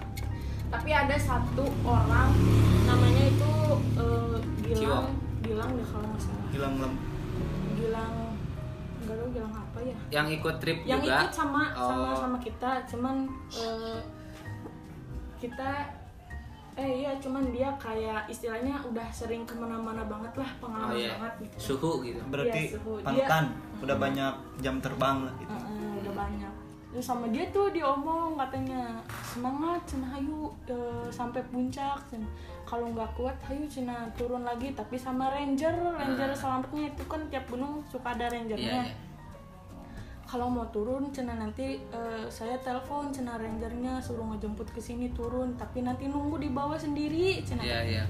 [0.70, 2.30] Tapi ada satu orang
[2.84, 3.52] namanya itu
[3.96, 4.38] eh,
[4.70, 4.78] Ciwok.
[4.80, 5.08] Gilang,
[5.42, 6.46] Gilang ya kalau nggak salah.
[6.50, 6.94] Hilang lem.
[7.76, 8.14] Gilang,
[9.00, 9.96] nggak tahu Gilang apa ya.
[10.12, 12.18] yang ikut trip Yang juga ikut sama sama Oh.
[12.20, 13.16] sama kita, cuman
[13.52, 14.00] eh,
[15.38, 15.70] kita
[16.76, 21.12] eh iya cuman dia kayak istilahnya udah sering ke mana-mana banget lah oh pengalaman iya
[21.14, 21.76] banget gitu.
[21.76, 22.92] suhu gitu Berarti Iya, suhu.
[23.04, 25.52] Dia- udah banyak jam terbang lah gitu.
[25.52, 26.49] Heeh, udah banyak
[26.90, 32.02] terus sama dia tuh diomong katanya semangat cina hayu eh, sampai puncak.
[32.10, 32.26] Cen.
[32.66, 34.74] kalau nggak kuat hayu cina turun lagi.
[34.74, 38.86] Tapi sama ranger ranger selamatnya itu kan tiap gunung suka ada rangernya.
[38.90, 39.10] Iya
[40.30, 45.58] kalau mau turun cina nanti eh, saya telepon cina rangernya suruh ngejemput ke sini turun.
[45.58, 47.66] Tapi nanti nunggu di bawah sendiri cina.
[47.66, 48.04] Iya iya.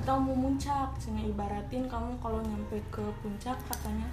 [0.00, 4.08] Atau mau muncak cina ibaratin kamu kalau nyampe ke puncak katanya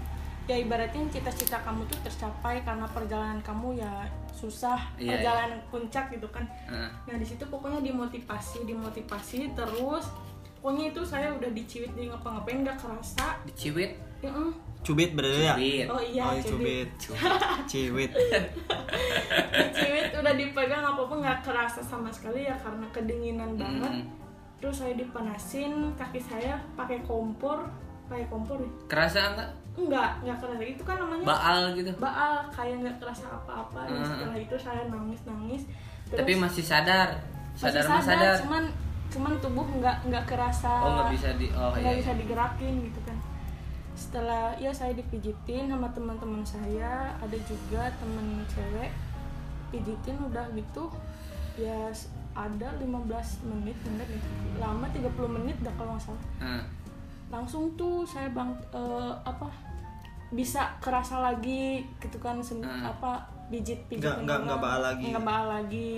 [0.49, 6.27] ya ibaratin cita-cita kamu tuh tercapai karena perjalanan kamu ya susah Iya, perjalanan puncak gitu
[6.33, 6.43] kan.
[6.65, 10.09] Nah, nah di situ pokoknya dimotivasi dimotivasi terus.
[10.61, 13.37] Pokoknya itu saya udah diciwit di ngapa-ngapain nggak kerasa.
[13.49, 13.97] Diciwit?
[14.21, 14.53] Ya, eh.
[14.81, 15.85] Cubit berarti ya?
[15.93, 16.89] Oh iya oh, cubit.
[16.97, 17.21] cubit.
[17.69, 18.11] Ciwit.
[19.53, 24.09] diciwit udah dipegang apa apa nggak kerasa sama sekali ya karena kedinginan banget.
[24.57, 27.69] Terus saya dipanasin kaki saya pakai kompor
[28.11, 28.69] pakai kompor ya?
[28.91, 30.63] Kerasa enggak enggak enggak kerasa.
[30.67, 31.91] Itu kan namanya baal gitu.
[31.95, 33.81] Baal kayak nggak kerasa apa-apa.
[33.87, 34.03] Hmm.
[34.03, 35.63] setelah itu saya nangis nangis
[36.11, 37.23] tapi masih sadar.
[37.55, 38.63] masih sadar sadar cuman
[39.11, 40.71] cuman tubuh nggak nggak kerasa.
[40.83, 43.17] Oh nggak bisa di oh nggak iya bisa digerakin gitu kan.
[43.95, 47.15] Setelah ya saya dipijitin sama teman-teman saya.
[47.23, 48.91] Ada juga temen cewek.
[49.71, 50.91] Pijitin udah gitu.
[51.55, 51.91] Ya
[52.31, 52.87] ada 15
[53.43, 54.07] menit menit
[54.55, 56.23] lama 30 menit dah kalau nggak salah.
[56.39, 56.63] Nah,
[57.31, 59.47] langsung tuh saya bang eh, apa
[60.29, 62.83] bisa kerasa lagi gitu kan Hmm.
[62.85, 63.11] apa
[63.47, 65.05] pijit pijit Nggak- nggak- nggak baal lagi.
[65.07, 65.93] nggak baal lagi.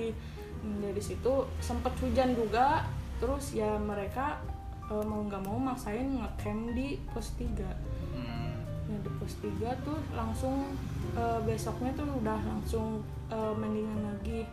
[0.60, 2.82] Hmm, dari situ sempet hujan juga
[3.20, 4.40] terus ya mereka
[4.86, 7.68] eh, mau nggak mau maksain ngecamp di pos 3
[8.14, 8.52] hmm,
[8.86, 10.72] nah di pos 3 tuh langsung
[11.14, 14.44] eh, besoknya tuh udah langsung eh, mendingan lagi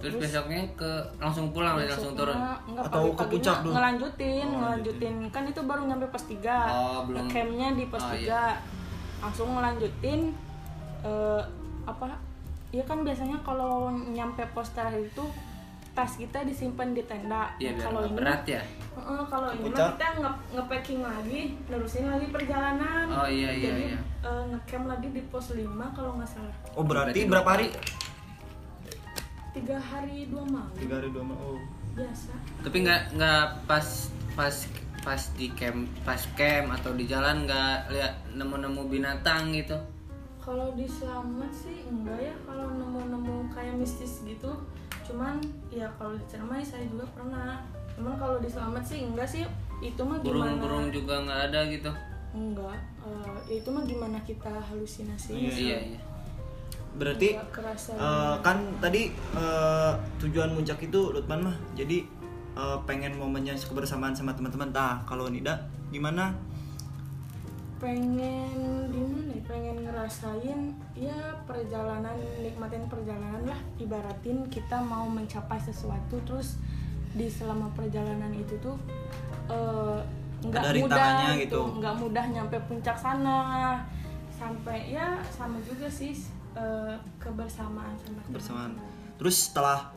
[0.00, 2.32] terus besoknya ke langsung pulang langsung turun?
[2.32, 3.72] enggak, Atau ke puncak dulu?
[3.72, 5.14] ngelanjutin Oh, ngelanjutin.
[5.28, 7.28] kan itu baru nyampe pos 3 Oh, belum.
[7.28, 8.56] campnya di pos Oh, 3 iya.
[9.20, 10.32] langsung ngelanjutin
[11.00, 11.42] eh,
[11.84, 12.16] apa?
[12.70, 15.24] Ya kan biasanya kalau nyampe pos terakhir itu
[15.90, 17.50] tas kita disimpan di tenda.
[17.58, 18.62] Iya biar kalau ini berat ya?
[18.90, 23.06] Heeh, kalau ini kita nge nge-packing lagi nerusin lagi perjalanan.
[23.10, 23.98] Oh, iya, iya, jadi iya.
[24.22, 26.54] eh, ngecamp lagi di pos 5 kalau nggak salah.
[26.72, 27.68] Oh berarti Berarti berapa hari?
[29.50, 30.72] Tiga hari dua malam.
[30.78, 31.60] Tiga hari dua malam oh.
[31.90, 32.32] Biasa.
[32.62, 33.86] Tapi nggak nggak pas
[34.38, 34.54] pas
[35.00, 39.76] pas di camp pas camp atau di jalan nggak lihat nemu-nemu binatang gitu.
[40.40, 44.48] kalau di selamat sih enggak ya kalau nemu-nemu kayak mistis gitu.
[45.04, 45.36] Cuman
[45.68, 47.60] ya kalau di Ciremai saya juga pernah.
[47.94, 49.44] Cuman kalau di selamat sih enggak sih
[49.80, 50.56] itu mah gimana?
[50.56, 51.92] Burung-burung juga nggak ada gitu.
[52.30, 56.00] enggak eh, ya itu mah gimana kita halusinasi Iya, Iya iya.
[56.98, 62.02] Berarti eh, kan tadi eh, tujuan muncak itu Lutman mah jadi
[62.58, 64.74] eh, pengen momennya kebersamaan sama teman-teman.
[64.74, 66.34] Nah kalau Nida gimana?
[67.78, 69.42] Pengen gimana ya?
[69.46, 70.60] Pengen ngerasain
[70.92, 73.60] ya perjalanan nikmatin perjalanan lah.
[73.78, 76.58] Ibaratin kita mau mencapai sesuatu terus
[77.10, 78.78] di selama perjalanan itu tuh
[80.40, 81.40] nggak Ada mudah gitu.
[81.42, 81.60] gitu.
[81.80, 83.38] nggak mudah nyampe puncak sana.
[84.30, 86.16] Sampai ya sama juga sih
[86.56, 89.16] eh, kebersamaan sama kebersamaan teman-teman.
[89.20, 89.92] terus setelah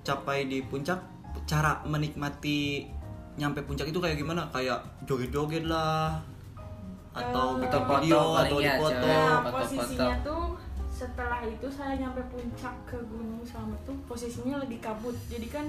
[0.00, 1.00] capai di puncak
[1.44, 2.88] cara menikmati
[3.38, 6.20] nyampe puncak itu kayak gimana kayak joget-joget lah
[7.10, 8.94] atau bikin foto video atau ya, cewek.
[9.02, 9.58] Nah, foto-foto.
[9.58, 10.44] posisinya tuh
[10.90, 15.16] setelah itu saya nyampe puncak ke Gunung Selamat tuh posisinya lagi kabut.
[15.26, 15.66] Jadi kan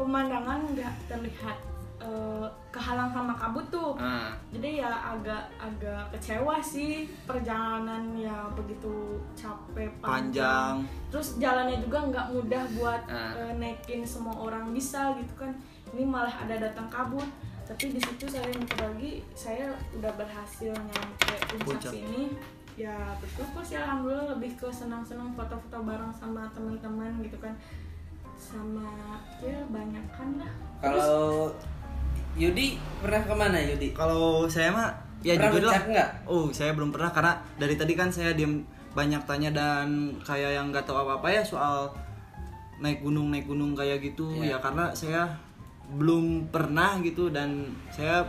[0.00, 1.58] pemandangan nggak terlihat
[1.98, 3.98] eh, kehalang sama kabut tuh.
[3.98, 11.98] Ah, Jadi ya agak agak kecewa sih perjalanan ya begitu capek panjang Terus jalannya juga
[12.06, 13.34] nggak mudah buat Ah.
[13.34, 15.50] eh, naikin semua orang bisa gitu kan.
[15.90, 17.26] Ini malah ada datang kabut.
[17.68, 22.32] Tapi di situ saya mikir lagi, saya udah berhasil nyampe puncak, sini.
[22.80, 27.52] Ya bersyukur sih alhamdulillah lebih ke senang-senang foto-foto bareng sama teman-teman gitu kan.
[28.38, 28.86] Sama
[29.42, 30.52] ya banyak kan lah.
[30.78, 31.50] Kalau
[32.38, 33.88] Yudi pernah ke mana Yudi?
[33.92, 34.88] kalau saya mah
[35.20, 36.08] ya Pernah jujur lah puncak nggak?
[36.24, 39.86] oh saya belum pernah karena dari tadi kan saya diem banyak tanya dan
[40.20, 41.90] kayak yang nggak tahu apa apa ya soal
[42.78, 44.54] naik gunung naik gunung kayak gitu Iya.
[44.54, 45.22] ya karena saya
[45.90, 47.50] belum pernah gitu dan
[47.88, 48.22] saya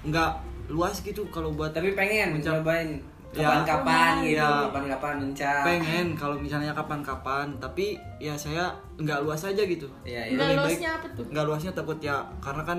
[0.00, 0.32] nggak
[0.68, 2.58] luas gitu kalau buat Tapi pengen Puncak.
[2.58, 2.90] nyobain
[3.28, 3.44] Ya.
[3.44, 4.48] kapan-kapan gitu, Ya.
[4.64, 5.60] kapan-kapan puncak.
[5.62, 10.32] pengen kalau misalnya kapan-kapan tapi ya saya nggak luas aja gitu Iya, iya.
[10.32, 11.24] Nggak Lebih baik- luasnya apa tuh?
[11.28, 12.78] nggak luasnya takut ya karena kan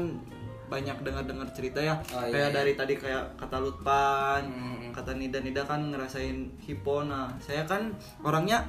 [0.69, 2.55] banyak dengar-dengar cerita ya Oh, iya, kayak iya.
[2.55, 4.89] dari tadi kayak kata Lutpan Hmm.
[4.91, 7.89] kata Nida Nida kan ngerasain hipo nah saya kan
[8.21, 8.61] orangnya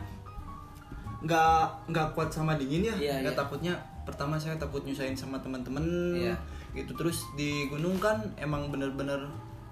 [1.21, 3.41] nggak nggak kuat sama dingin ya Iya, nggak iya.
[3.41, 5.85] takutnya pertama saya takut nyusahin sama teman-teman
[6.17, 6.35] Iya.
[6.73, 9.21] gitu terus di gunung kan emang bener-bener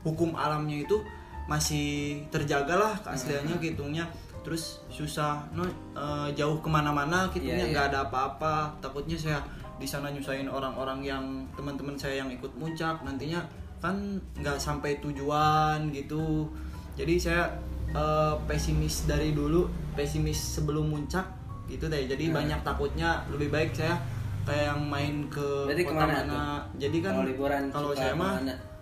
[0.01, 1.01] hukum alamnya itu
[1.49, 3.65] masih terjaga lah keasliannya Hmm.
[3.65, 4.05] gitunya
[4.39, 5.65] terus susah no
[5.95, 7.91] eh, jauh ke mana-mana gitunya Iya, nggak iya.
[7.91, 9.41] ada apa-apa takutnya saya
[9.79, 13.43] di sana nyusahin orang-orang yang teman-teman saya yang ikut muncak nantinya
[13.79, 13.95] kan
[14.35, 16.51] nggak sampai tujuan gitu.
[16.99, 17.47] Jadi saya
[17.89, 19.65] eh, pesimis dari dulu
[19.95, 21.25] pesimis sebelum muncak
[21.71, 22.05] gitu deh.
[22.05, 22.43] Jadi Nah.
[22.43, 23.97] banyak takutnya lebih baik saya
[24.45, 26.65] kayak yang main ke Berarti kota mana.
[26.75, 28.41] jadi kan Kalau liburan kalau saya mah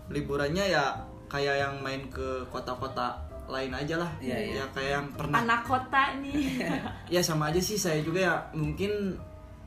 [0.09, 0.85] liburannya ya
[1.27, 4.11] kayak yang main ke kota-kota lain aja lah.
[4.19, 4.55] Iya, iya.
[4.63, 6.63] ya kayak yang pernah Anak kota nih.
[7.15, 8.35] ya sama aja sih saya juga ya.
[8.55, 9.15] Mungkin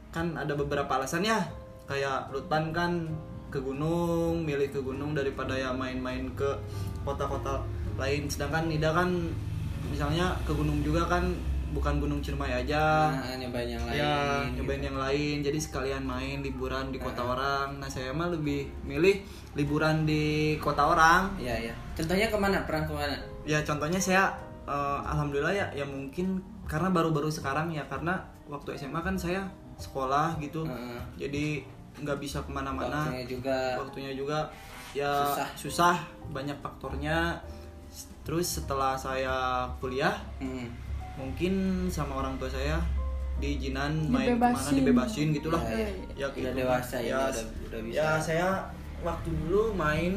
[0.10, 1.40] kan ada beberapa alasan ya
[1.86, 2.92] kayak Lutpan kan
[3.48, 6.50] ke gunung milih ke gunung daripada ya main-main ke
[7.02, 7.62] kota-kota
[7.96, 9.10] lain sedangkan Nida kan
[9.86, 11.34] misalnya ke gunung juga kan
[11.70, 13.94] bukan gunung Ciremai aja Nah, nyobain yang lain.
[13.96, 14.54] ya gitu.
[14.58, 19.22] nyobain yang lain jadi sekalian main liburan di kota orang nah saya mah lebih milih
[19.54, 20.24] liburan di
[20.58, 21.74] kota orang Iya, iya.
[21.94, 22.66] Contohnya ke mana?
[22.66, 23.16] Pernah ke mana?
[23.46, 24.30] ya contohnya saya
[24.64, 29.46] eh, alhamdulillah ya ya mungkin karena baru-baru sekarang ya karena waktu SMA kan saya
[29.80, 31.00] sekolah gitu Heeh.
[31.18, 31.46] jadi
[31.98, 33.58] nggak bisa ke mana-mana Waktunya juga.
[33.76, 34.40] waktunya juga
[34.92, 35.48] ya Susah.
[35.56, 35.96] susah
[36.30, 37.40] banyak faktornya
[38.22, 40.70] terus setelah saya kuliah Hmm.
[41.16, 41.54] mungkin
[41.88, 42.78] sama orang tua saya
[43.38, 44.76] diizinan main ke mana Dibebasin.
[44.78, 47.96] dibebasin gitulah Iya, ya Udah dewasa ya, ya, udah- udah bisa.
[47.96, 48.48] ya saya
[49.00, 50.14] waktu dulu main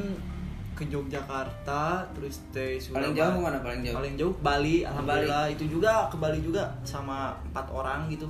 [0.72, 3.58] ke Yogyakarta terus dari Paling jauh ke mana?
[3.60, 3.94] Paling jauh.
[3.94, 8.26] paling jauh Bali alhamdulillah itu juga ke Bali juga sama empat orang gitu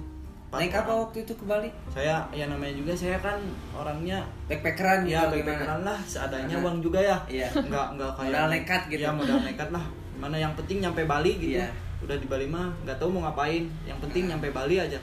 [0.52, 1.72] Naik apa waktu itu ke Bali?
[1.88, 3.40] saya ya namanya juga saya kan
[3.72, 7.48] orangnya Backpackeran ya gitu, backpackeran lah seadanya uang juga ya Iya.
[7.48, 9.00] nggak nggak kayak Modal nekat gitu.
[9.00, 9.84] ya modal nekat lah
[10.14, 11.68] mana yang penting nyampe Bali gitu Iya.
[12.00, 15.00] udah di Bali mah nggak tahu mau ngapain yang penting nyampe Bali aja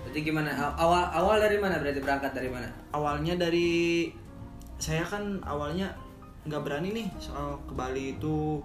[0.00, 0.48] Berarti gimana?
[0.50, 2.64] Aw- Awal awal dari mana berarti berangkat dari mana?
[2.90, 4.08] awalnya dari
[4.74, 5.92] saya kan awalnya
[6.42, 8.56] nggak berani nih soal ke Bali itu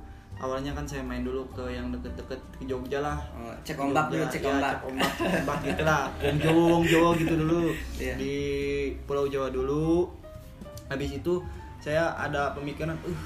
[0.43, 4.27] awalnya kan saya main dulu ke yang deket-deket ke Jogja lah Oh, cek ombak dulu,
[4.27, 4.73] cek ya, ombak.
[4.73, 7.62] cek ombak ombak gitu lah Kunjung Jawa gitu dulu
[7.95, 8.13] Iya.
[8.15, 8.36] di
[9.01, 10.12] Pulau Jawa dulu
[10.86, 11.39] habis itu
[11.79, 13.19] saya ada pemikiran uh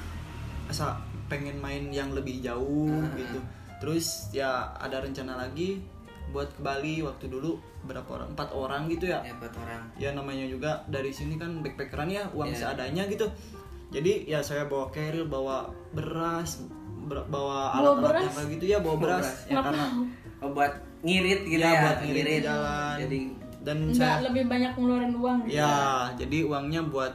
[0.66, 0.94] asa
[1.26, 3.10] pengen main yang lebih jauh Ah.
[3.14, 3.38] gitu
[3.78, 5.82] terus ya ada rencana lagi
[6.28, 9.82] buat ke Bali waktu dulu berapa orang empat orang gitu ya Ya buat orang.
[9.96, 12.58] ya namanya juga dari sini kan backpackeran ya uang Iya.
[12.68, 13.26] seadanya gitu
[13.88, 18.22] jadi ya saya bawa carrier bawa beras ber- bawa Bawa alat-alat beras?
[18.22, 19.22] yang kayak gitu ya bawa beras.
[19.22, 19.86] beras, ya karena
[20.38, 22.96] Oh, buat ngirit gitu ya, ya, buat ngirit jalan.
[23.00, 23.18] Jadi
[23.58, 25.76] dan nggak saya lebih banyak ngeluarin uang gitu ya
[26.14, 27.10] jadi uangnya buat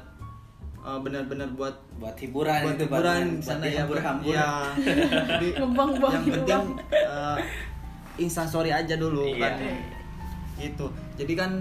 [0.77, 4.27] eh, benar-benar buat buat hiburan buat itu hiburan di buat sana ya hambur-hambur.
[4.29, 4.49] ya.
[4.77, 7.37] Jadi Ngebuang-buang yang penting eh,
[8.17, 9.39] instastory aja dulu Iya.
[9.41, 9.53] kan.
[10.55, 10.85] Gitu.
[11.15, 11.51] Jadi kan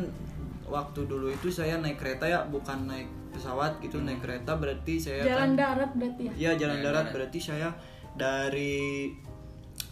[0.67, 5.23] waktu dulu itu saya naik kereta ya bukan naik pesawat gitu naik kereta berarti saya
[5.23, 6.33] jalan kan darat berarti ya?
[6.35, 7.13] Ya jalan Jalan darat darat.
[7.15, 7.69] berarti saya
[8.17, 9.13] dari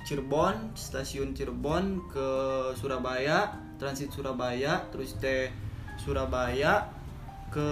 [0.05, 2.29] Cirebon stasiun Cirebon ke
[2.77, 5.49] Surabaya transit Surabaya terus teh
[6.01, 6.89] Surabaya
[7.53, 7.69] ke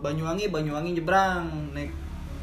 [0.00, 1.92] Banyuwangi Banyuwangi nyebrang naik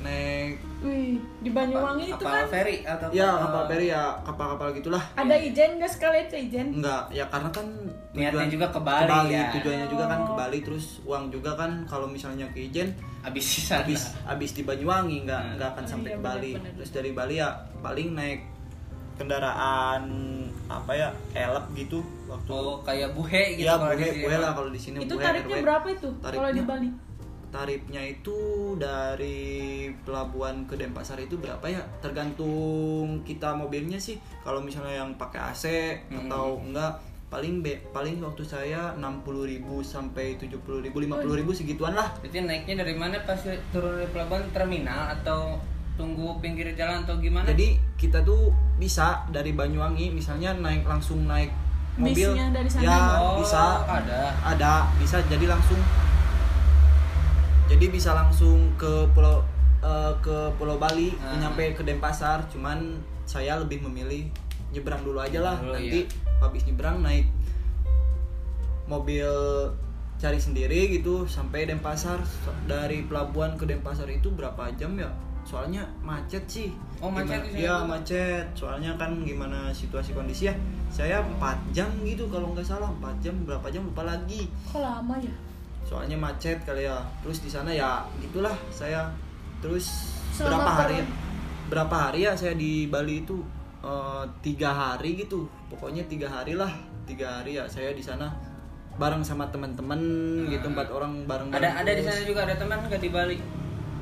[0.02, 5.04] naik wih di Banyuwangi itu kapal kan feri atau ya kapal feri ya kapal-kapal gitulah
[5.14, 7.68] ada ijen nggak sekali itu ijen enggak ya karena kan
[8.12, 9.48] Niatnya tujuan- juga ke Bali ya.
[9.54, 10.36] tujuannya juga kan ke Oh.
[10.36, 14.62] Bali terus uang juga kan kalau misalnya ke Ijen habis di sana habis habis di
[14.62, 15.54] Banyuwangi nggak Hmm.
[15.56, 16.76] nggak akan Oh, sampai iya, ke Bali benar-benar.
[16.76, 18.42] terus dari Bali ya paling naik
[19.16, 20.04] kendaraan
[20.66, 24.70] apa ya elep gitu waktu oh kayak buhe gitu ya kalau buhe buhe lah kalau
[24.70, 25.64] di sini itu buhe, tarifnya RW.
[25.64, 26.64] berapa itu kalau di Tarifnya?
[26.66, 26.88] Bali
[27.52, 28.34] tarifnya itu
[28.76, 29.40] dari
[30.02, 35.64] pelabuhan ke Denpasar itu berapa ya tergantung kita mobilnya sih kalau misalnya yang pakai AC
[36.04, 36.26] Hmm.
[36.26, 36.96] atau enggak
[37.28, 43.20] paling be, paling waktu saya 60.000 sampai 70.000 50.000 segituan lah Berarti naiknya dari mana
[43.22, 43.40] pas
[43.72, 45.56] turun dari pelabuhan terminal atau
[45.94, 47.48] tunggu pinggir jalan atau gimana?
[47.48, 51.52] jadi kita tuh bisa dari Banyuwangi misalnya naik langsung naik
[51.94, 52.84] mobil Bisnya dari sana?
[52.84, 54.22] ya Oh, bisa ada.
[54.42, 55.80] ada bisa jadi langsung
[57.72, 59.40] jadi bisa langsung ke pulau
[59.82, 61.40] eh, ke Pulau Bali Ah.
[61.40, 62.44] nyampe ke Denpasar.
[62.52, 64.28] Cuman saya lebih memilih
[64.70, 65.56] nyebrang dulu aja lah.
[65.58, 66.38] Dulu, nanti iya.
[66.38, 67.26] habis nyebrang naik
[68.86, 69.26] mobil
[70.20, 72.20] cari sendiri gitu sampai Denpasar.
[72.68, 75.10] Dari pelabuhan ke Denpasar itu berapa jam ya?
[75.42, 76.70] Soalnya macet sih.
[77.02, 77.90] Oh, macet Gimana- iya juga?
[77.90, 78.46] macet.
[78.54, 80.54] Soalnya kan gimana situasi kondisi ya?
[80.94, 82.92] Saya 4 jam gitu kalau nggak salah.
[82.94, 83.82] 4 jam berapa jam?
[83.82, 84.46] Lupa lagi.
[84.70, 85.34] Kok lama ya
[85.88, 87.00] soalnya macet kali ya.
[87.26, 89.10] Terus di sana ya gitulah saya.
[89.62, 89.86] Terus
[90.34, 91.06] Selama berapa hari ya?
[91.72, 93.40] Berapa hari ya saya di Bali itu?
[93.82, 95.50] Eh, tiga hari gitu.
[95.70, 96.72] Pokoknya tiga hari lah.
[97.06, 98.30] Tiga hari ya saya di sana
[98.92, 99.98] bareng sama teman-teman
[100.52, 101.58] gitu empat orang bareng Hmm.
[101.58, 103.38] Ada ada di sana juga ada teman nggak di Bali?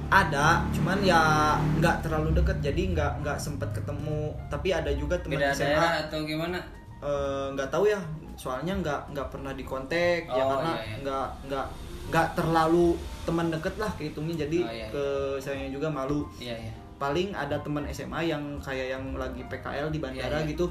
[0.10, 4.34] ada cuman ya nggak terlalu deket jadi nggak nggak sempet ketemu.
[4.50, 6.58] Tapi ada juga teman SMA daerah atau gimana?
[7.00, 8.02] Eh, nggak tahu ya
[8.40, 10.96] soalnya nggak nggak pernah dikontak ya Oh, karena iya, iya.
[11.04, 11.66] nggak nggak
[12.08, 14.88] nggak terlalu teman deket lah kehitungnya jadi Oh, iya, iya.
[14.90, 15.04] ke
[15.38, 16.74] saya juga malu Iya iya.
[16.96, 20.50] paling ada teman SMA yang kayak yang lagi PKL di bandara Iya, iya.
[20.50, 20.66] gitu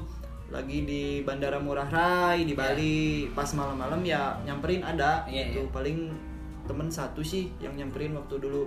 [0.49, 2.59] lagi di bandara Murah Rai di Iya.
[2.59, 2.97] Bali
[3.31, 5.69] pas malam-malam ya nyamperin ada Iya, gitu iya.
[5.69, 5.97] paling
[6.65, 8.65] temen satu sih yang nyamperin waktu dulu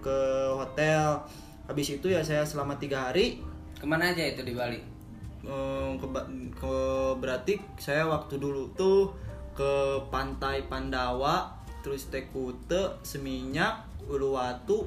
[0.00, 0.18] ke
[0.50, 1.22] hotel
[1.64, 3.38] habis itu ya saya selama tiga hari
[3.72, 4.76] Ke mana aja itu di Bali?
[5.40, 6.06] Eh, ke,
[6.52, 6.76] ke
[7.16, 9.08] Bratik saya waktu dulu tuh
[9.52, 9.72] ke
[10.08, 11.48] pantai Pandawa
[11.80, 14.84] terus Tekute Seminyak Uluwatu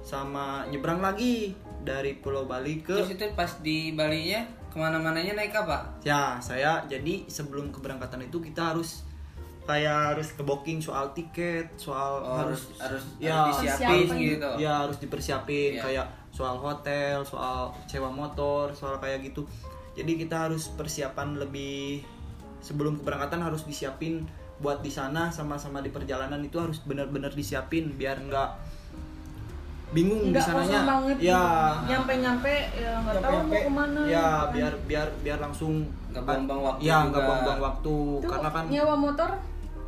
[0.00, 5.34] sama nyebrang lagi dari Pulau Bali ke Terus itu pas di Bali nya ke mana-mananya
[5.34, 5.98] naik apa?
[6.00, 9.02] ya saya jadi sebelum keberangkatan itu kita harus
[9.66, 14.50] kayak harus ke booking soal tiket soal Oh, harus harus harus, ya harus disiapin gitu.
[14.62, 15.82] ya harus dipersiapin Iya.
[15.82, 19.42] kayak soal hotel soal sewa motor soal kayak gitu
[19.96, 22.04] jadi kita harus persiapan lebih
[22.60, 24.28] sebelum keberangkatan harus disiapin
[24.60, 26.40] buat di sana sama-sama di perjalanan.
[26.44, 28.50] Itu harus benar-benar disiapin biar nggak
[29.96, 30.84] bingung di sananya.
[30.84, 31.16] banget.
[31.24, 31.44] Ya.
[31.88, 34.00] Nyampe nyampe ya nggak tahu mau Nyampe-nyampe, ke mana.
[34.04, 34.52] Ya kan.
[34.52, 38.94] biar biar biar langsung Nggak buang-buang waktu ya nggak buang-buang waktu itu karena kan nyewa
[38.96, 39.30] motor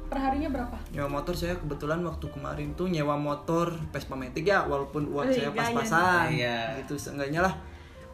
[0.09, 0.77] perharinya berapa?
[0.92, 5.37] Nyewa motor saya kebetulan waktu kemarin tuh nyewa motor Vespa Matic ya walaupun uang Wih,
[5.37, 5.57] saya gaya.
[5.61, 6.27] pas-pasan.
[6.33, 6.57] Iya.
[6.85, 7.53] gitu seenggaknya lah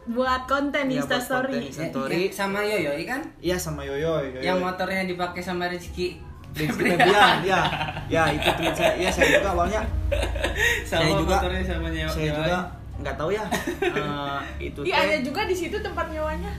[0.07, 2.19] buat konten Iya, buat Instastory konten Insta- Story.
[2.19, 3.21] Ya, sama Yoyo kan?
[3.39, 6.21] iya sama Yoyo Yoyo Yang motornya dipakai sama Rizky.
[6.51, 7.61] Rizky Febian ya
[8.05, 8.93] ya itu teman saya.
[8.95, 9.81] Ya saya juga awalnya
[10.83, 12.09] sama Saya juga- motornya sama nyewa.
[12.09, 12.57] saya juga.
[12.95, 13.43] Nggak tahu ya.
[13.95, 16.53] Eh, itu Iya ada juga di situ tempat nyewanya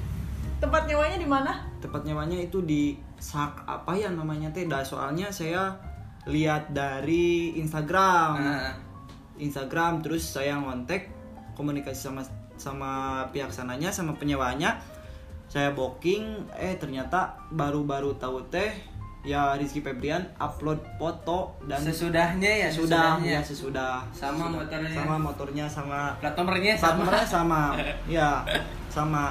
[0.56, 1.52] tempat nyewanya di mana?
[1.78, 4.64] Tempat nyewanya itu di sak apa ya namanya teh?
[4.64, 5.76] Dah soalnya saya
[6.26, 8.30] lihat dari Instagram.
[8.36, 8.72] Nah,
[9.36, 11.12] Instagram terus saya ngontek
[11.52, 12.24] komunikasi sama
[12.56, 12.90] sama
[13.28, 14.76] pihak sananya sama penyewanya
[15.46, 18.72] saya booking eh ternyata baru-baru tahu teh
[19.22, 23.32] ya Rizky Febrian upload foto dan sesudahnya ya sudah sesudahnya.
[23.32, 24.50] ya sesudah Sama Sesudah.
[24.52, 24.90] motornya.
[24.92, 26.98] sama motornya sama Plat nomornya plat sama.
[27.00, 27.60] nomornya sama
[28.16, 28.30] ya
[28.88, 29.24] sama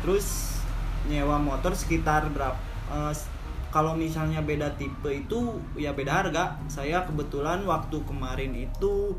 [0.00, 0.56] terus
[1.04, 2.56] nyewa motor sekitar berapa
[2.88, 3.28] eh, s-
[3.68, 5.40] kalau misalnya beda tipe itu
[5.74, 9.16] ya beda harga saya kebetulan waktu kemarin itu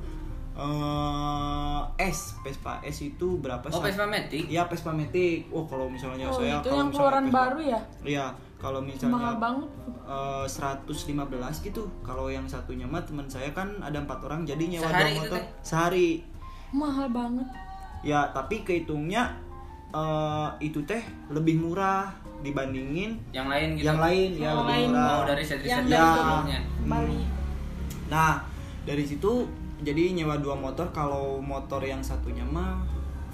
[0.55, 4.47] eh S Vespa S itu berapa Oh, Vespa Matic?
[4.47, 5.47] Iya Vespa Matic.
[5.49, 7.79] Oh kalau misalnya Oh, saya itu kalau yang keluaran Vespa- baru ya?
[8.01, 8.25] Iya
[8.55, 9.69] kalau misalnya Mahal banget.
[10.05, 11.11] eh, 115
[11.61, 11.83] gitu.
[12.01, 15.41] Kalau yang satunya mah teman saya kan ada empat orang jadi nyewa Sehari dua motor
[15.61, 16.09] sehari.
[16.71, 17.47] Mahal banget.
[18.01, 19.35] Ya tapi kehitungnya
[19.91, 23.85] eh, itu teh lebih murah dibandingin Yang lain gitu.
[23.85, 24.87] yang lain ya Yang lebih lain.
[24.89, 25.11] murah.
[25.11, 25.85] Oh, dari set-set Yang
[26.45, 26.59] Ya.
[26.85, 27.21] Bali.
[28.05, 28.33] Nah,
[28.83, 29.47] dari situ
[29.81, 32.79] jadi nyewa dua motor kalau motor yang satunya mah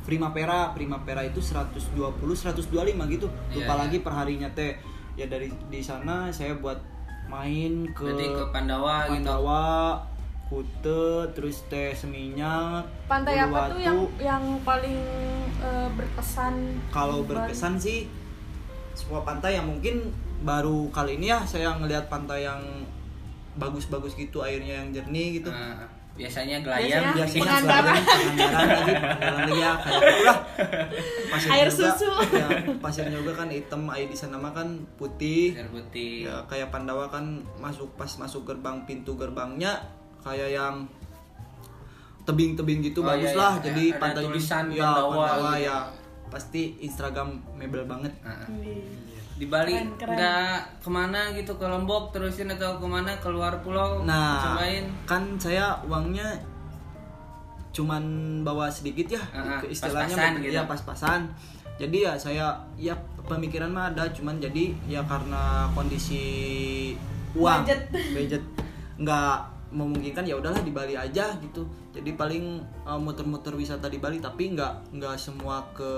[0.01, 2.65] Primavera, Primavera itu 120 125
[3.13, 3.29] gitu.
[3.29, 3.81] Iya, Lupa iya.
[3.85, 4.73] lagi perharinya teh.
[5.13, 6.81] Ya dari di sana saya buat
[7.29, 9.21] main ke Berarti ke Pandawa, gitu.
[9.21, 9.65] Pandawa,
[10.49, 13.85] Kute, terus teh Seminyak, Pantai apa tuh Uluwatu.
[13.85, 14.99] yang yang paling
[15.61, 16.55] eh, berkesan?
[16.89, 18.09] kalau berkesan sih
[18.97, 20.09] sebuah pantai yang mungkin
[20.41, 22.59] baru kali ini ya saya ngelihat pantai yang
[23.55, 27.05] bagus-bagus gitu airnya yang jernih gitu Nah, biasanya gelayang.
[27.13, 27.95] Biasanya Pengandaran.
[27.97, 30.37] pengandaran lagi pengandaran lagi ya kayak itulah
[31.25, 32.11] pasirnya Air juga, susu.
[32.31, 32.47] ya,
[32.77, 36.25] pasirnya juga kan hitam air di sana mah kan putih Air putih.
[36.25, 37.25] ya kayak Pandawa kan
[37.57, 39.79] masuk pas masuk gerbang pintu gerbangnya
[40.19, 40.85] kayak yang
[42.21, 43.41] tebing-tebing gitu Oh, bagus iya, iya.
[43.41, 45.65] lah jadi Ada pantai tulisan ya Pandawa Pandawa gitu.
[45.65, 45.77] ya
[46.27, 48.83] pasti Instagram mebel banget Nah, Wih.
[49.41, 54.37] Di Bali nggak ke mana gitu ke Lombok terusin atau ke mana keluar pulau Nah,
[54.53, 56.37] cobain kan saya uangnya
[57.73, 58.03] cuman
[58.45, 59.21] bawa sedikit ya,
[59.63, 60.57] ke istilahnya pas-pasan mungkin gitu.
[60.59, 61.21] ya pas-pasan.
[61.81, 62.93] Jadi ya saya ya
[63.25, 66.21] pemikiran mah ada, cuman jadi ya karena kondisi
[67.33, 67.81] uang, Budget.
[68.13, 68.43] budget
[69.01, 69.37] nggak
[69.71, 71.63] memungkinkan ya udahlah di Bali aja gitu.
[71.95, 75.91] Jadi paling uh, muter-muter wisata di Bali tapi nggak nggak semua ke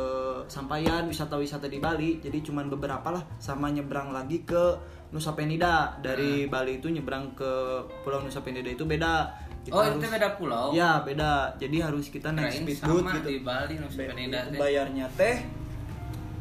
[0.45, 2.21] sampaian wisata-wisata di Bali.
[2.21, 4.77] Jadi cuman beberapa lah sama nyebrang lagi ke
[5.13, 7.51] Nusa Penida dari Bali itu nyebrang ke
[8.05, 9.29] Pulau Nusa Penida itu beda.
[9.63, 11.55] Kita oh harus- itu beda pulau Ya beda.
[11.55, 13.27] Jadi harus kita naik speedboat sama gitu.
[13.33, 14.39] di Bali Nusa Be- Penida.
[14.53, 15.37] Bayarnya teh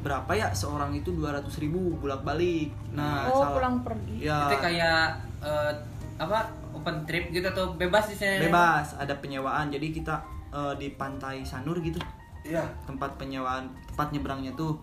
[0.02, 2.74] berapa ya seorang itu 200.000 ribu bolak balik.
[2.92, 4.26] Nah, oh, salah- pulang pergi.
[4.26, 5.72] Ya itu kayak eh,
[6.18, 8.42] apa open trip gitu atau bebas di sana?
[8.42, 9.70] Bebas ada penyewaan.
[9.70, 10.18] Jadi kita
[10.50, 12.02] eh, di pantai Sanur gitu.
[12.42, 12.66] Iya.
[12.90, 14.74] tempat penyewaan tempat nyebrangnya tuh.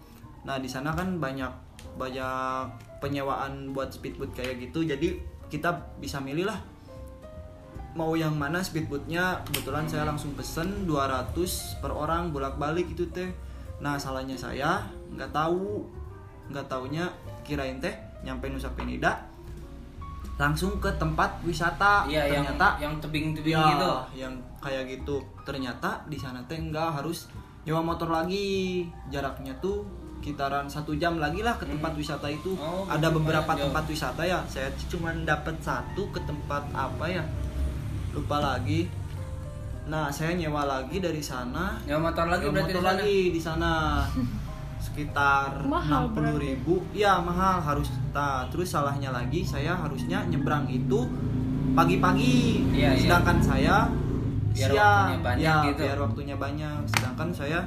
[0.47, 1.51] Nah di sana kan banyak
[1.99, 2.71] banyak
[3.03, 4.87] penyewaan buat speedboat kayak gitu.
[4.87, 5.19] Jadi
[5.51, 6.59] kita bisa milih lah
[7.99, 9.43] mau yang mana speedboatnya.
[9.43, 11.35] Kebetulan saya langsung pesen 200
[11.83, 13.27] per orang bolak balik itu teh.
[13.83, 15.83] Nah salahnya saya nggak tahu.
[16.47, 17.11] Nggak taunya
[17.43, 17.93] kirain teh
[18.23, 19.28] nyampe Nusa Penida
[20.39, 23.91] langsung ke tempat wisata iya yang ternyata yang tebing-tebing ya, gitu.
[24.23, 24.33] yang
[24.63, 25.19] kayak gitu.
[25.43, 27.27] Ternyata di sana teh enggak harus
[27.67, 28.87] nyewa motor lagi.
[29.11, 29.83] Jaraknya tuh
[30.23, 32.55] kitaran satu jam lagi lah ke tempat wisata itu.
[32.55, 33.67] Oh, ada beberapa jauh.
[33.67, 34.39] tempat wisata ya.
[34.47, 37.23] Saya cuma dapat satu ke tempat apa ya?
[38.15, 38.87] Lupa lagi.
[39.91, 41.75] Nah saya nyewa lagi dari sana.
[41.83, 42.95] Ya motor lagi nyewa berarti motor di sana?
[42.95, 43.71] lagi di sana
[44.89, 46.73] sekitar Mahal enam puluh ribu.
[46.91, 51.05] ya mahal harus nah, terus salahnya lagi saya harusnya nyebrang itu
[51.71, 52.65] pagi-pagi.
[52.73, 52.97] Iya.
[52.97, 53.85] sedangkan saya
[54.49, 55.05] Biar siang.
[55.05, 55.81] waktunya banyak ya gitu.
[55.81, 56.77] biar waktunya banyak.
[56.89, 57.59] Sedangkan saya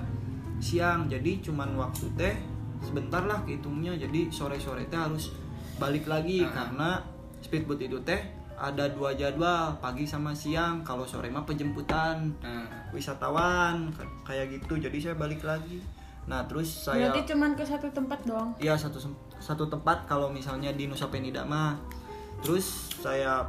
[0.58, 2.34] siang jadi cuman waktu teh
[2.80, 3.94] sebentar lah kehitungnya.
[3.94, 5.30] Jadi sore-sore teh harus
[5.78, 6.50] balik lagi Ah.
[6.52, 6.90] karena
[7.38, 8.18] speedboat itu teh
[8.52, 10.82] ada dua jadwal pagi sama siang.
[10.82, 13.90] Kalau sore mah penjemputan nah, wisatawan
[14.22, 14.76] kayak gitu.
[14.76, 15.78] Jadi saya balik lagi
[16.22, 18.50] nah terus saya Berarti cuman ke satu tempat doang.
[18.62, 19.02] Iya satu
[19.36, 21.74] satu tempat kalau misalnya di Nusa Penida mah.
[22.42, 23.42] Terus saya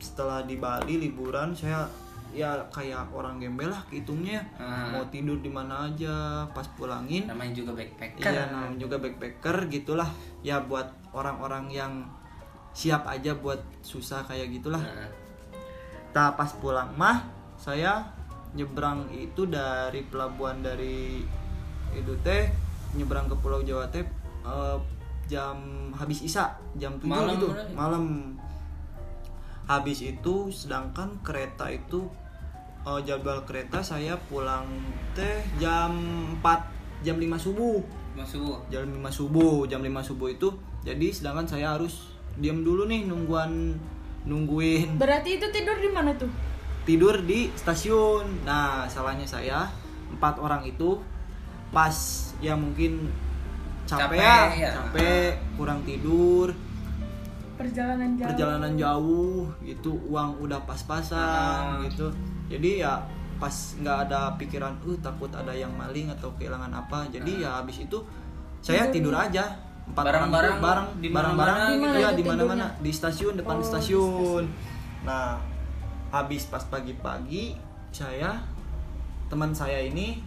[0.00, 1.86] setelah di Bali liburan saya
[2.30, 4.86] ya kayak orang gembel lah hitungnya Ah.
[4.94, 10.06] mau tidur di mana aja pas pulangin namanya juga backpacker iya namanya juga backpacker gitulah
[10.46, 11.92] ya buat orang-orang yang
[12.70, 15.10] siap aja buat susah kayak gitulah Nah,
[16.14, 17.26] Nah pas pulang mah
[17.58, 17.98] saya
[18.54, 21.22] nyebrang itu dari pelabuhan dari
[21.94, 22.50] itu teh
[22.94, 24.04] nyebrang ke Pulau Jawa teh
[24.46, 24.78] eh,
[25.30, 25.56] jam
[25.94, 28.04] habis isa jam 7 Malam gitu malam.
[29.70, 32.10] Habis itu sedangkan kereta itu
[32.82, 34.66] eh, jadwal kereta saya pulang
[35.14, 35.94] teh jam
[36.42, 37.80] 4 jam 5 subuh.
[38.18, 40.48] Masuk jam 5 subuh jam 5 subuh itu.
[40.82, 42.10] Jadi sedangkan saya harus
[42.40, 43.78] diam dulu nih nungguan
[44.26, 44.98] nungguin.
[44.98, 46.28] Berarti itu tidur di mana tuh?
[46.90, 48.42] tidur di stasiun.
[48.42, 49.68] Nah, salahnya saya
[50.10, 50.98] empat orang itu
[51.70, 51.94] pas
[52.38, 53.06] ya mungkin
[53.84, 54.70] capek, Capek, ya, ya.
[54.76, 56.50] capek, kurang tidur,
[57.54, 58.26] Perjalanan jauh.
[58.26, 61.82] perjalanan jauh gitu, uang udah pas-pasan Ah.
[61.84, 62.08] gitu.
[62.48, 62.96] Jadi ya
[63.36, 67.04] pas nggak ada pikiran, uh takut ada yang maling atau kehilangan apa.
[67.08, 68.00] Jadi ya habis itu
[68.60, 69.44] saya tidur aja
[69.86, 71.98] empat Barang-barang di barang-barang mana-mana gitu.
[71.98, 74.44] ya Di di mana mana-mana di stasiun depan Oh, di stasiun
[75.00, 75.40] nah
[76.10, 77.56] habis pas pagi-pagi
[77.90, 78.38] saya
[79.26, 80.20] teman saya ini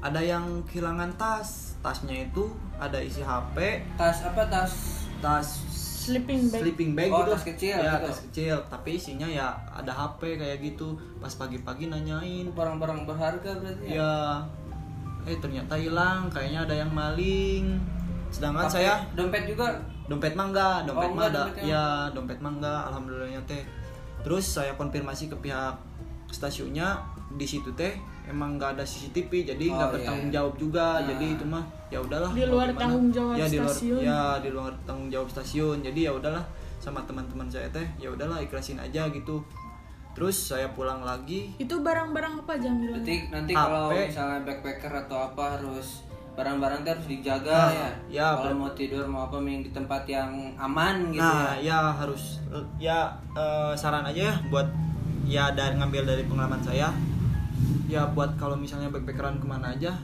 [0.00, 3.56] ada yang kehilangan tas tasnya itu ada isi HP
[3.94, 4.72] Tas apa tas?
[5.18, 5.48] tas
[6.00, 6.60] Sleeping bag.
[6.64, 7.30] sleeping bag Oh, gitu.
[7.30, 8.08] tas kecil ya gitu.
[8.08, 8.56] tas kecil.
[8.66, 10.96] Tapi isinya ya ada HP kayak gitu.
[11.18, 12.48] Pas pagi-pagi nanyain.
[12.50, 14.00] Barang-barang berharga berarti ya?
[14.00, 14.12] ya
[15.24, 16.26] eh ternyata hilang.
[16.26, 17.76] Kayaknya ada yang maling.
[18.28, 19.76] Sedangkan Pakai saya dompet juga?
[20.08, 20.82] Dompet mangga.
[20.82, 21.40] Dompet Oh, mah enggak, ada.
[21.44, 21.64] dompetnya.
[21.68, 21.84] ya.
[22.10, 22.74] Dompet mangga.
[22.88, 23.62] Alhamdulillahnya teh.
[24.20, 25.76] Terus saya konfirmasi ke pihak
[26.28, 26.96] stasiunnya.
[27.30, 27.92] Di situ teh
[28.30, 30.34] emang nggak ada CCTV jadi nggak Oh, bertanggung iya.
[30.36, 31.06] jawab juga Nah.
[31.08, 32.80] jadi itu mah ya udahlah Di luar gimana.
[32.80, 34.00] tanggung jawab ya, di luar, stasiun.
[34.00, 36.44] ya di luar tanggung jawab stasiun jadi ya udahlah
[36.76, 39.42] sama teman-teman saya teh ya udahlah ikhlasin aja gitu
[40.10, 42.98] terus saya pulang lagi Itu barang-barang apa jangan bilang.
[42.98, 43.58] Nanti nanti HP.
[43.60, 45.88] kalau misalnya backpacker atau apa harus
[46.30, 47.88] barang-barang harus dijaga Nah, ya.
[48.08, 51.68] ya, kalau mau tidur mau apa mending di tempat yang aman gitu nah ya.
[51.68, 52.38] ya harus
[52.76, 52.98] ya
[53.32, 54.66] eh, saran aja ya buat
[55.22, 56.88] ya dari ngambil dari pengalaman saya
[57.90, 59.98] ya buat kalau misalnya backpackeran ke mana aja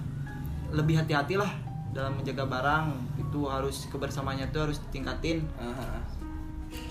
[0.68, 1.48] lebih hati-hati lah
[1.90, 5.46] dalam menjaga barang itu harus kebersamaannya itu harus ditingkatin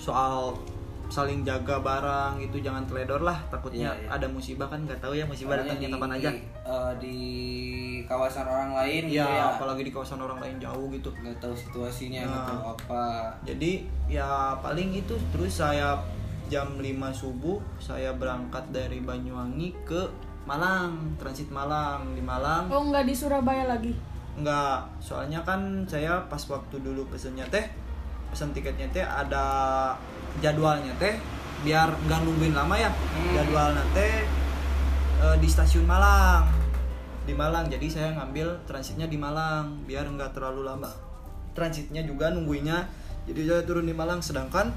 [0.00, 0.56] soal
[1.06, 4.08] saling jaga barang itu jangan teledor lah takutnya Iya, iya.
[4.10, 7.18] ada musibah kan nggak tahu ya musibah datangnya di, kapan aja Di, eh, di
[8.02, 9.44] kawasan orang lain ya, ya.
[9.54, 12.48] apalagi di kawasan orang lain jauh gitu nggak tahu situasinya nggak Nah.
[12.50, 13.04] tahu apa.
[13.46, 13.72] jadi
[14.10, 16.02] ya paling itu terus saya
[16.50, 16.82] jam 5
[17.14, 20.10] subuh saya berangkat dari Banyuwangi ke
[20.46, 22.70] Malang transit Malang di Malang.
[22.70, 23.92] Oh nggak di Surabaya lagi.
[24.38, 27.66] Enggak, soalnya kan saya pas waktu dulu pesennya teh
[28.30, 29.44] pesan tiketnya teh ada
[30.38, 31.18] jadwalnya teh
[31.66, 32.90] biar nggak nungguin lama ya.
[32.94, 33.34] Hmm.
[33.34, 34.22] jadwalnya teh
[35.24, 36.46] eh, di stasiun Malang.
[37.26, 40.94] Di Malang jadi saya ngambil transitnya di Malang biar nggak terlalu lama.
[41.58, 42.86] Transitnya juga nungguinnya
[43.26, 44.22] jadi saya turun di Malang.
[44.22, 44.70] Sedangkan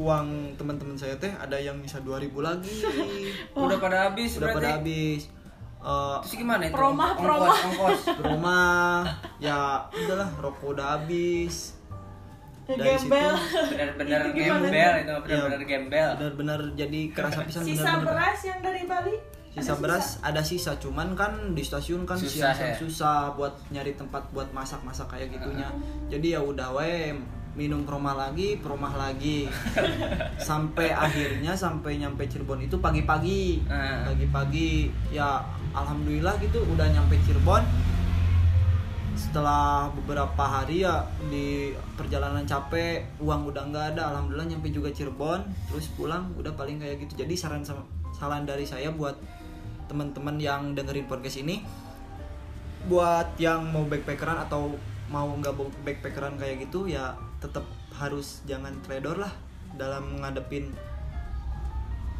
[0.00, 0.26] uang
[0.56, 2.72] teman-teman saya teh ada yang bisa 2000 lagi
[3.54, 4.56] Udah pada habis udah berarti.
[4.58, 5.22] pada habis
[5.80, 6.76] Eh, Terus gimana itu?
[6.76, 7.56] Promah, ongkos, promah.
[7.64, 8.00] ongkos.
[8.06, 9.00] ke rumah
[9.38, 9.58] ya
[9.90, 11.72] udahlah rokok udah habis
[12.66, 13.32] dari situ Gembel.
[13.66, 18.04] benar-benar Itu gimana gembel itu benar-benar gembel benar-benar jadi kerasa pisan Sisa benar-benar.
[18.06, 19.14] beras yang dari Bali.
[19.50, 22.76] sisa Ada beras ada sisa cuman kan di stasiun kan Susah, siang ya?
[22.76, 25.66] susah buat nyari tempat buat masak-masak kayak gitunya
[26.06, 27.16] jadi ya udah we
[27.60, 29.44] minum promah lagi promah lagi.
[30.48, 33.60] Sampai akhirnya sampai nyampe Cirebon itu pagi-pagi.
[33.68, 34.08] Ah.
[34.08, 35.44] pagi-pagi ya
[35.76, 37.60] alhamdulillah gitu udah nyampe Cirebon.
[39.12, 44.16] Setelah beberapa hari ya di perjalanan capek uang udah nggak ada.
[44.16, 47.20] Alhamdulillah nyampe juga Cirebon terus pulang udah paling kayak gitu.
[47.20, 47.60] Jadi saran
[48.16, 49.20] saran dari saya buat
[49.92, 51.60] teman-teman yang dengerin podcast ini
[52.88, 54.72] buat yang mau backpackeran atau
[55.12, 55.52] mau nggak
[55.84, 57.64] backpackeran kayak gitu ya tetap
[57.96, 59.32] harus jangan trader lah
[59.74, 60.70] dalam ngadepin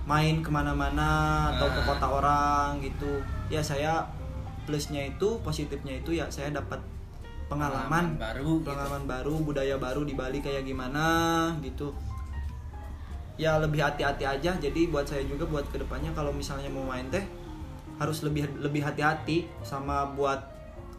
[0.08, 1.86] main ke mana-mana atau ke Ah.
[1.86, 3.20] kota orang gitu
[3.52, 4.08] ya saya
[4.64, 6.80] plusnya itu positifnya itu ya saya dapat
[7.50, 8.66] pengalaman, baru gitu.
[8.70, 11.90] pengalaman baru budaya baru di Bali kayak gimana gitu
[13.34, 17.08] ya lebih hati-hati aja jadi buat saya juga buat ke depannya kalau misalnya mau main
[17.10, 17.24] teh
[17.98, 20.38] harus lebih lebih hati-hati sama buat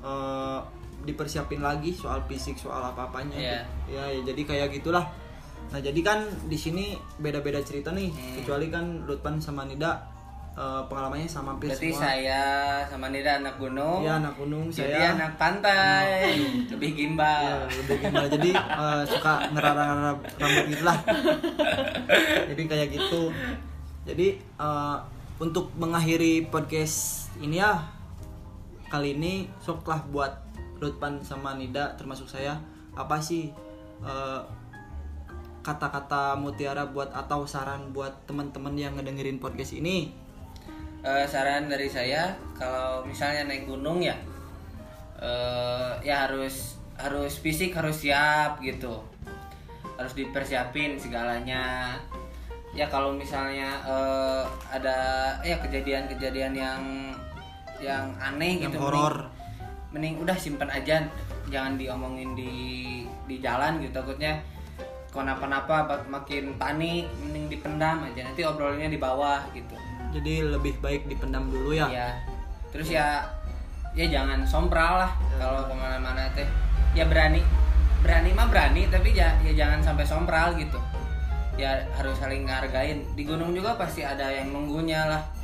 [0.04, 0.60] eh,
[1.04, 3.38] dipersiapin lagi soal fisik soal apa-apanya.
[3.38, 3.60] Iya.
[3.90, 5.06] ya, ya jadi kayak gitulah.
[5.72, 8.12] Nah jadi kan di sini beda-beda cerita nih.
[8.12, 8.36] Hmm.
[8.42, 10.04] kecuali kan Lutpan sama Nida
[10.52, 12.02] eh, pengalamannya sama hampir berarti semua.
[12.04, 12.44] saya
[12.92, 14.04] sama Nida anak gunung.
[14.04, 16.08] Iya, anak gunung jadi saya anak pantai.
[16.76, 17.66] Lebih gimbal.
[17.66, 20.98] Ya, lebih gimana jadi eh, suka ngerara-ngerara rambut gitu lah.
[22.52, 23.22] Jadi kayak gitu.
[24.06, 24.98] Jadi eh,
[25.42, 27.82] untuk mengakhiri podcast ini ya
[28.92, 30.36] kali ini soklah buat
[30.82, 32.58] Lutpan sama Nida termasuk saya
[32.98, 33.54] apa sih
[34.02, 34.42] eh,
[35.62, 40.10] kata-kata mutiara buat atau saran buat teman-teman yang ngedengerin podcast ini?
[41.06, 44.18] Eh, saran dari saya kalau misalnya naik gunung ya
[45.22, 49.06] eh, ya harus harus fisik harus siap gitu.
[49.96, 51.94] Harus dipersiapin segalanya.
[52.74, 54.98] Ya kalau misalnya eh, ada
[55.46, 56.82] ya kejadian-kejadian yang
[57.82, 59.41] yang aneh yang gitu horor
[59.92, 61.04] mending, udah simpen aja.
[61.52, 62.52] Jangan diomongin di
[63.28, 63.92] di jalan gitu.
[64.00, 64.40] Takutnya
[65.12, 68.24] kenapa-napa makin panik mending dipendam aja.
[68.28, 69.76] Nanti obrolannya di bawah gitu.
[70.12, 71.88] Jadi lebih baik dipendam dulu ya.
[71.92, 72.08] Ya
[72.72, 73.28] terus ya
[73.92, 76.48] ya jangan sompral lah kalau ke mana-mana teh.
[76.96, 77.44] Ya berani
[78.02, 80.80] berani mah berani tapi ya, ya jangan sampai sompral gitu.
[81.60, 85.41] Ya harus saling ngargain di gunung juga pasti ada yang nunggunya lah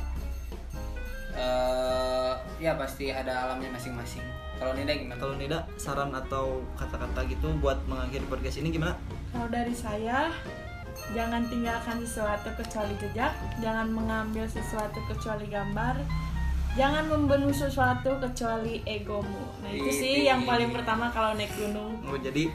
[1.38, 4.26] Eh, ya pasti ada alamnya masing-masing
[4.58, 8.98] kalau Nida gimana Kalau Nida saran atau kata-kata gitu buat mengakhiri podcast ini gimana?
[9.30, 10.34] Kalau dari saya,
[11.14, 13.30] jangan tinggalkan sesuatu kecuali jejak,
[13.62, 16.02] jangan mengambil sesuatu kecuali gambar,
[16.74, 19.46] jangan membunuh sesuatu kecuali egomu.
[19.62, 22.02] Nah itu sih yang paling pertama kalau naik gunung.
[22.02, 22.50] Oh, jadi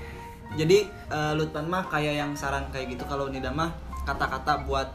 [0.60, 3.72] jadi eh, Lutman mah kayak yang saran kayak gitu kalau Nida mah
[4.04, 4.92] kata-kata buat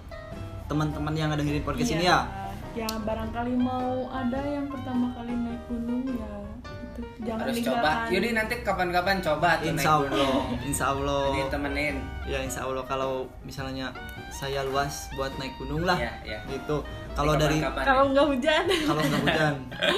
[0.68, 2.47] teman-teman yang ada dengerin podcast ini ya.
[2.78, 6.30] Ya barangkali mau ada yang pertama kali naik gunung ya
[6.78, 7.90] itu jangan harus coba.
[8.06, 11.22] Yudi nanti kapan-kapan coba tuh naik Insya Allah, gunung Insya Allah.
[11.28, 13.12] jadi temenin Ya Insya Allah kalau
[13.42, 13.90] misalnya
[14.30, 16.40] saya luas buat naik gunung lah, Iya, iya.
[16.46, 16.86] gitu.
[17.12, 18.64] Kalau dari Kalau nggak hujan.
[18.86, 19.54] kalau nggak hujan,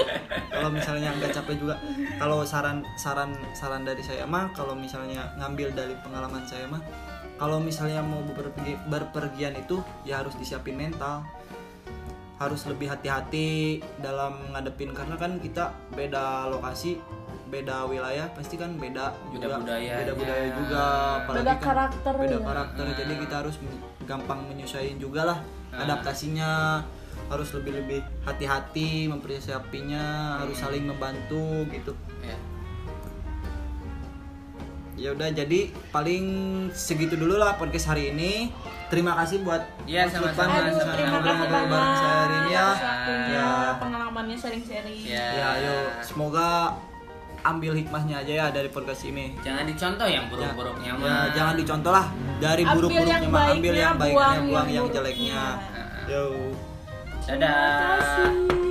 [0.55, 1.75] kalau misalnya nggak capek juga,
[2.17, 6.81] kalau saran saran saran dari saya mah, kalau misalnya ngambil dari pengalaman saya mah,
[7.37, 11.21] kalau misalnya mau berpergi, berpergian itu ya harus disiapin mental,
[12.41, 16.97] harus lebih hati-hati dalam ngadepin karena kan kita beda lokasi,
[17.53, 19.97] beda wilayah, pasti kan beda Beda juga, budayanya.
[20.01, 20.85] beda budaya juga,
[21.21, 22.41] apalagi Beda kan karakter beda ya.
[22.41, 23.57] karakter, jadi kita harus
[24.09, 25.39] gampang menyesuaikan juga lah
[25.71, 26.83] adaptasinya
[27.31, 31.93] harus lebih lebih hati-hati mempersiapinya harus saling membantu gitu.
[32.27, 32.37] Ya.
[34.99, 36.25] ya udah jadi paling
[36.75, 38.51] segitu dulu lah podcast hari ini
[38.91, 40.53] terima kasih buat Iya, Lutfan sama-sama.
[40.53, 41.47] yang Aduh, terima kasih
[42.11, 42.67] hari ini ya.
[42.67, 43.51] Banget waktunya, Ya.
[43.79, 44.99] pengalamannya sharing-sharing.
[45.07, 45.75] ya ya ayo.
[46.03, 46.49] Semoga
[47.41, 49.33] ambil hikmahnya aja ya dari podcast ini.
[49.41, 51.25] Jangan dicontoh yang buruk-buruknya ya, mah.
[51.33, 52.07] Jangan dicontoh lah.
[52.37, 55.41] Dari Ambil buruk-buruknya ambil baiknya, yang baiknya buang buang yang yang jeleknya.
[56.05, 56.25] yo.
[57.23, 57.47] Dadah.
[57.47, 58.70] Terima kasih.